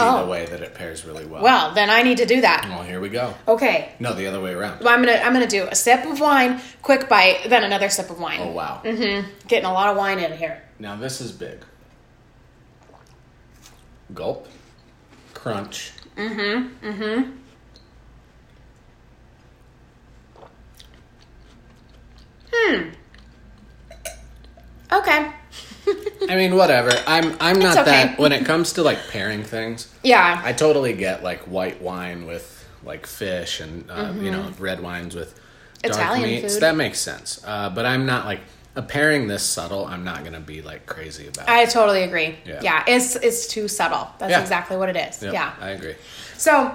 [0.00, 0.24] Oh.
[0.24, 1.42] the way that it pairs really well.
[1.42, 2.64] Well, then I need to do that.
[2.68, 3.34] well, here we go.
[3.46, 3.92] Okay.
[4.00, 4.80] No, the other way around.
[4.80, 8.08] Well, I'm gonna I'm gonna do a sip of wine, quick bite, then another sip
[8.10, 8.40] of wine.
[8.40, 8.80] Oh wow.
[8.84, 9.28] Mm-hmm.
[9.48, 10.62] Getting a lot of wine in here.
[10.78, 11.58] Now this is big.
[14.14, 14.48] Gulp.
[15.34, 15.92] Crunch.
[24.92, 25.32] Okay.
[26.28, 26.90] I mean, whatever.
[27.06, 27.90] I'm I'm not okay.
[27.90, 29.92] that when it comes to like pairing things.
[30.02, 30.40] Yeah.
[30.44, 32.48] I totally get like white wine with
[32.84, 35.42] like fish and uh, you know red wines with dark
[35.82, 36.00] Mm-hmm.
[36.00, 36.54] Italian meats.
[36.54, 36.62] food.
[36.62, 37.42] That makes sense.
[37.44, 38.40] Uh, but I'm not like
[38.76, 39.84] a pairing this subtle.
[39.84, 41.48] I'm not gonna be like crazy about.
[41.48, 41.50] It.
[41.52, 42.36] I totally agree.
[42.44, 42.60] Yeah.
[42.62, 42.84] Yeah.
[42.86, 44.08] it's it's too subtle.
[44.18, 44.40] That's Yeah.
[44.40, 45.20] exactly what it is.
[45.22, 45.52] Yep, Yeah.
[45.60, 45.94] I agree.
[46.36, 46.72] So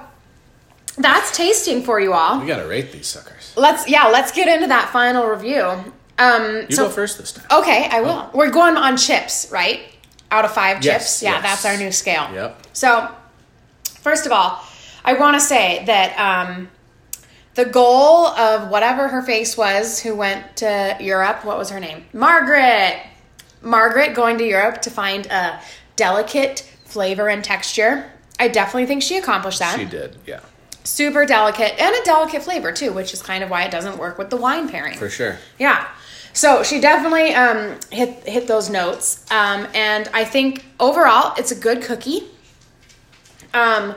[0.98, 2.40] that's tasting for you all.
[2.40, 3.54] We gotta rate these suckers.
[3.56, 5.64] Let's yeah, let's get into that final review.
[6.20, 7.46] Um You so go first this time.
[7.52, 8.30] Okay, I will.
[8.34, 9.82] We're going on chips, right?
[10.32, 11.24] Out of five Yes, chips.
[11.24, 11.44] Yeah, yes.
[11.44, 12.28] that's our new scale.
[12.34, 12.68] Yep.
[12.74, 13.08] So,
[14.02, 14.62] first of all,
[15.06, 16.70] I want to say that um,
[17.56, 22.04] the goal of whatever her face was who went to Europe, what was her name?
[22.14, 23.00] Margaret.
[23.62, 25.62] Margaret going to Europe to find a
[25.96, 28.12] delicate flavor and texture.
[28.40, 30.18] I definitely think she accomplished that She did.
[30.28, 30.42] Yeah,
[30.88, 34.18] super delicate and a delicate flavor too, which is kind of why it doesn't work
[34.18, 34.98] with the wine pairing.
[34.98, 35.38] for sure.
[35.60, 35.88] Yeah.
[36.34, 41.56] So she definitely um, hit hit those notes, um, and I think overall it's a
[41.56, 42.24] good cookie.
[43.54, 43.96] Um,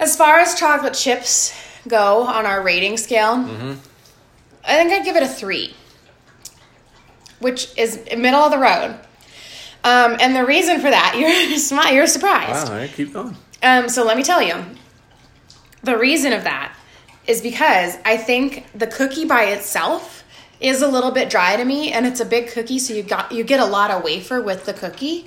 [0.00, 1.54] as far as chocolate chips
[1.86, 3.34] go on our rating scale,
[4.66, 5.74] I think I'd give it a three,
[7.38, 8.98] which is middle of the road.
[9.84, 12.68] Um, and the reason for that, you're smi- you're surprised.
[12.68, 12.76] Wow.
[12.76, 13.36] Right, keep going.
[13.62, 14.54] Um, so let me tell you,
[15.82, 16.74] the reason of that
[17.26, 20.24] is because I think the cookie by itself
[20.60, 23.32] is a little bit dry to me, and it's a big cookie, so you got
[23.32, 25.26] you get a lot of wafer with the cookie.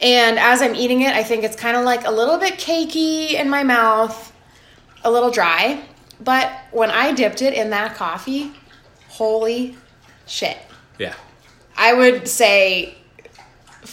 [0.00, 3.34] And as I'm eating it, I think it's kind of like a little bit cakey
[3.34, 4.32] in my mouth,
[5.04, 5.84] a little dry.
[6.20, 8.52] But when I dipped it in that coffee,
[9.08, 9.76] holy
[10.26, 10.58] shit!
[10.98, 11.14] Yeah.
[11.76, 12.96] I would say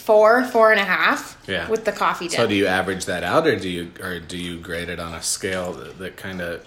[0.00, 1.36] four, four and a half.
[1.46, 1.68] Yeah.
[1.68, 2.36] With the coffee dip.
[2.36, 5.14] So do you average that out, or do you or do you grade it on
[5.14, 6.64] a scale that, that kind of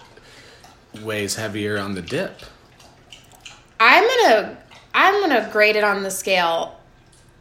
[1.02, 2.40] weighs heavier on the dip?
[3.80, 4.56] I'm gonna
[4.94, 6.78] I'm gonna grade it on the scale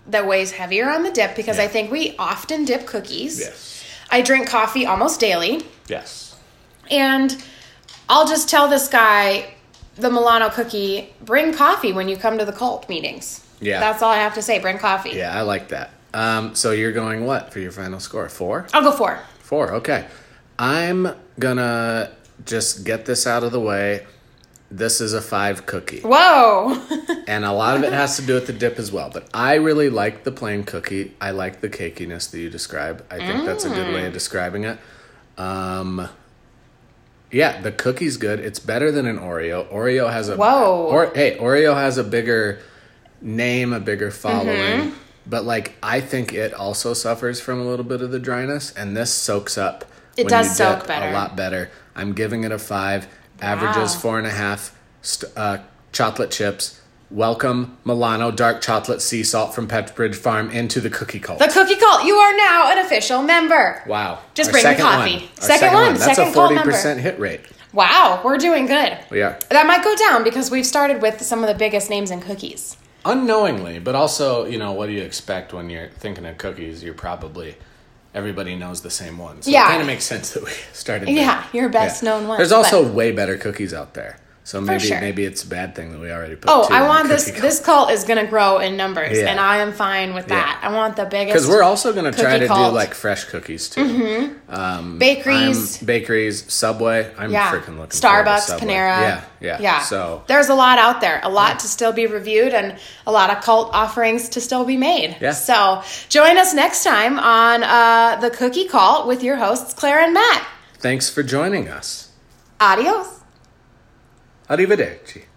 [0.07, 1.63] that weighs heavier on the dip because Yeah.
[1.63, 3.39] I think we often dip cookies.
[3.39, 3.83] Yes.
[4.11, 6.35] I drink coffee almost daily, Yes.
[6.91, 7.41] and
[8.09, 9.53] I'll just tell this guy,
[9.95, 13.39] the Milano cookie, bring coffee when you come to the cult meetings.
[13.63, 13.79] Yeah.
[13.79, 14.59] that's all I have to say.
[14.59, 15.11] Bring coffee.
[15.11, 15.91] Yeah, I like that.
[16.13, 18.29] Um, so you're going what for your final score?
[18.29, 18.67] Four.
[18.73, 19.19] I'll go four.
[19.39, 19.71] Four.
[19.75, 20.05] Okay.
[20.59, 21.07] I'm
[21.39, 22.11] gonna
[22.45, 24.05] just get this out of the way.
[24.69, 26.01] This is a five cookie.
[26.01, 26.79] Whoa.
[27.25, 29.09] And a lot of it has to do with the dip as well.
[29.09, 31.13] But I really like the plain cookie.
[31.21, 33.05] I like the cakiness that you describe.
[33.09, 34.77] I think that's a good way of describing it.
[35.37, 36.09] Um,
[37.31, 38.39] yeah, the cookie's good.
[38.41, 39.65] It's better than an Oreo.
[39.71, 40.87] Oreo has a Whoa.
[40.87, 42.59] Or, hey, Oreo has a bigger
[43.23, 44.47] name, a bigger following.
[44.81, 44.97] Mm-hmm.
[45.25, 48.95] But like, I think it also suffers from a little bit of the dryness, and
[48.95, 49.85] this soaks up.
[50.17, 51.09] It does soak better.
[51.09, 51.71] A lot better.
[51.95, 53.07] I'm giving it a five.
[53.41, 54.77] Averages four and a half.
[55.01, 55.57] St- uh,
[55.91, 56.79] chocolate chips.
[57.09, 61.39] Welcome Milano dark chocolate sea salt from Pepperidge Farm into the cookie cult.
[61.39, 62.05] the cookie cult.
[62.05, 63.83] You are now an official member.
[63.85, 64.19] wow.
[64.33, 65.13] Just Our bring the coffee.
[65.13, 65.23] One.
[65.23, 65.93] Our Second one.
[65.93, 67.41] That's Second a 40% hit rate.
[67.71, 68.97] Wow, we're doing good.
[69.09, 69.37] We are.
[69.49, 72.77] That might go down because we've started with some of the biggest names in cookies.
[73.05, 76.83] Unknowingly, but also, you know, what do you expect when you're thinking of cookies?
[76.83, 77.55] You're probably
[78.13, 79.45] everybody knows the same ones.
[79.45, 79.65] So Yeah.
[79.65, 81.07] it kind of makes sense that we started.
[81.07, 81.15] there.
[81.15, 82.37] Yeah, your best known one.
[82.37, 84.17] There's also way better cookies out there.
[84.45, 84.99] So maybe sure.
[84.99, 86.51] maybe it's a bad thing that we already put.
[86.51, 87.27] Oh, I want this.
[87.27, 89.29] cookie This cult is going to grow in numbers, Yeah.
[89.29, 90.59] and I am fine with that.
[90.61, 91.33] I want the biggest.
[91.33, 94.35] because we're also going to try to do like fresh cookies too.
[94.49, 95.77] Um, bakeries.
[95.77, 97.09] I'm- bakeries, Subway.
[97.17, 97.97] I'm yeah, freaking looking.
[97.99, 98.59] Starbucks.
[98.59, 98.99] Panera.
[98.99, 99.81] Yeah, yeah, yeah.
[99.83, 102.77] So there's a lot out there, a lot to still be reviewed, and
[103.07, 105.15] a lot of cult offerings to still be made.
[105.21, 105.31] Yeah.
[105.31, 110.13] So join us next time on uh, the Cookie Cult with your hosts Claire and
[110.13, 110.45] Matt.
[110.79, 112.09] thanks for joining us.
[112.59, 113.21] Adios.
[114.47, 115.32] Arrivederci.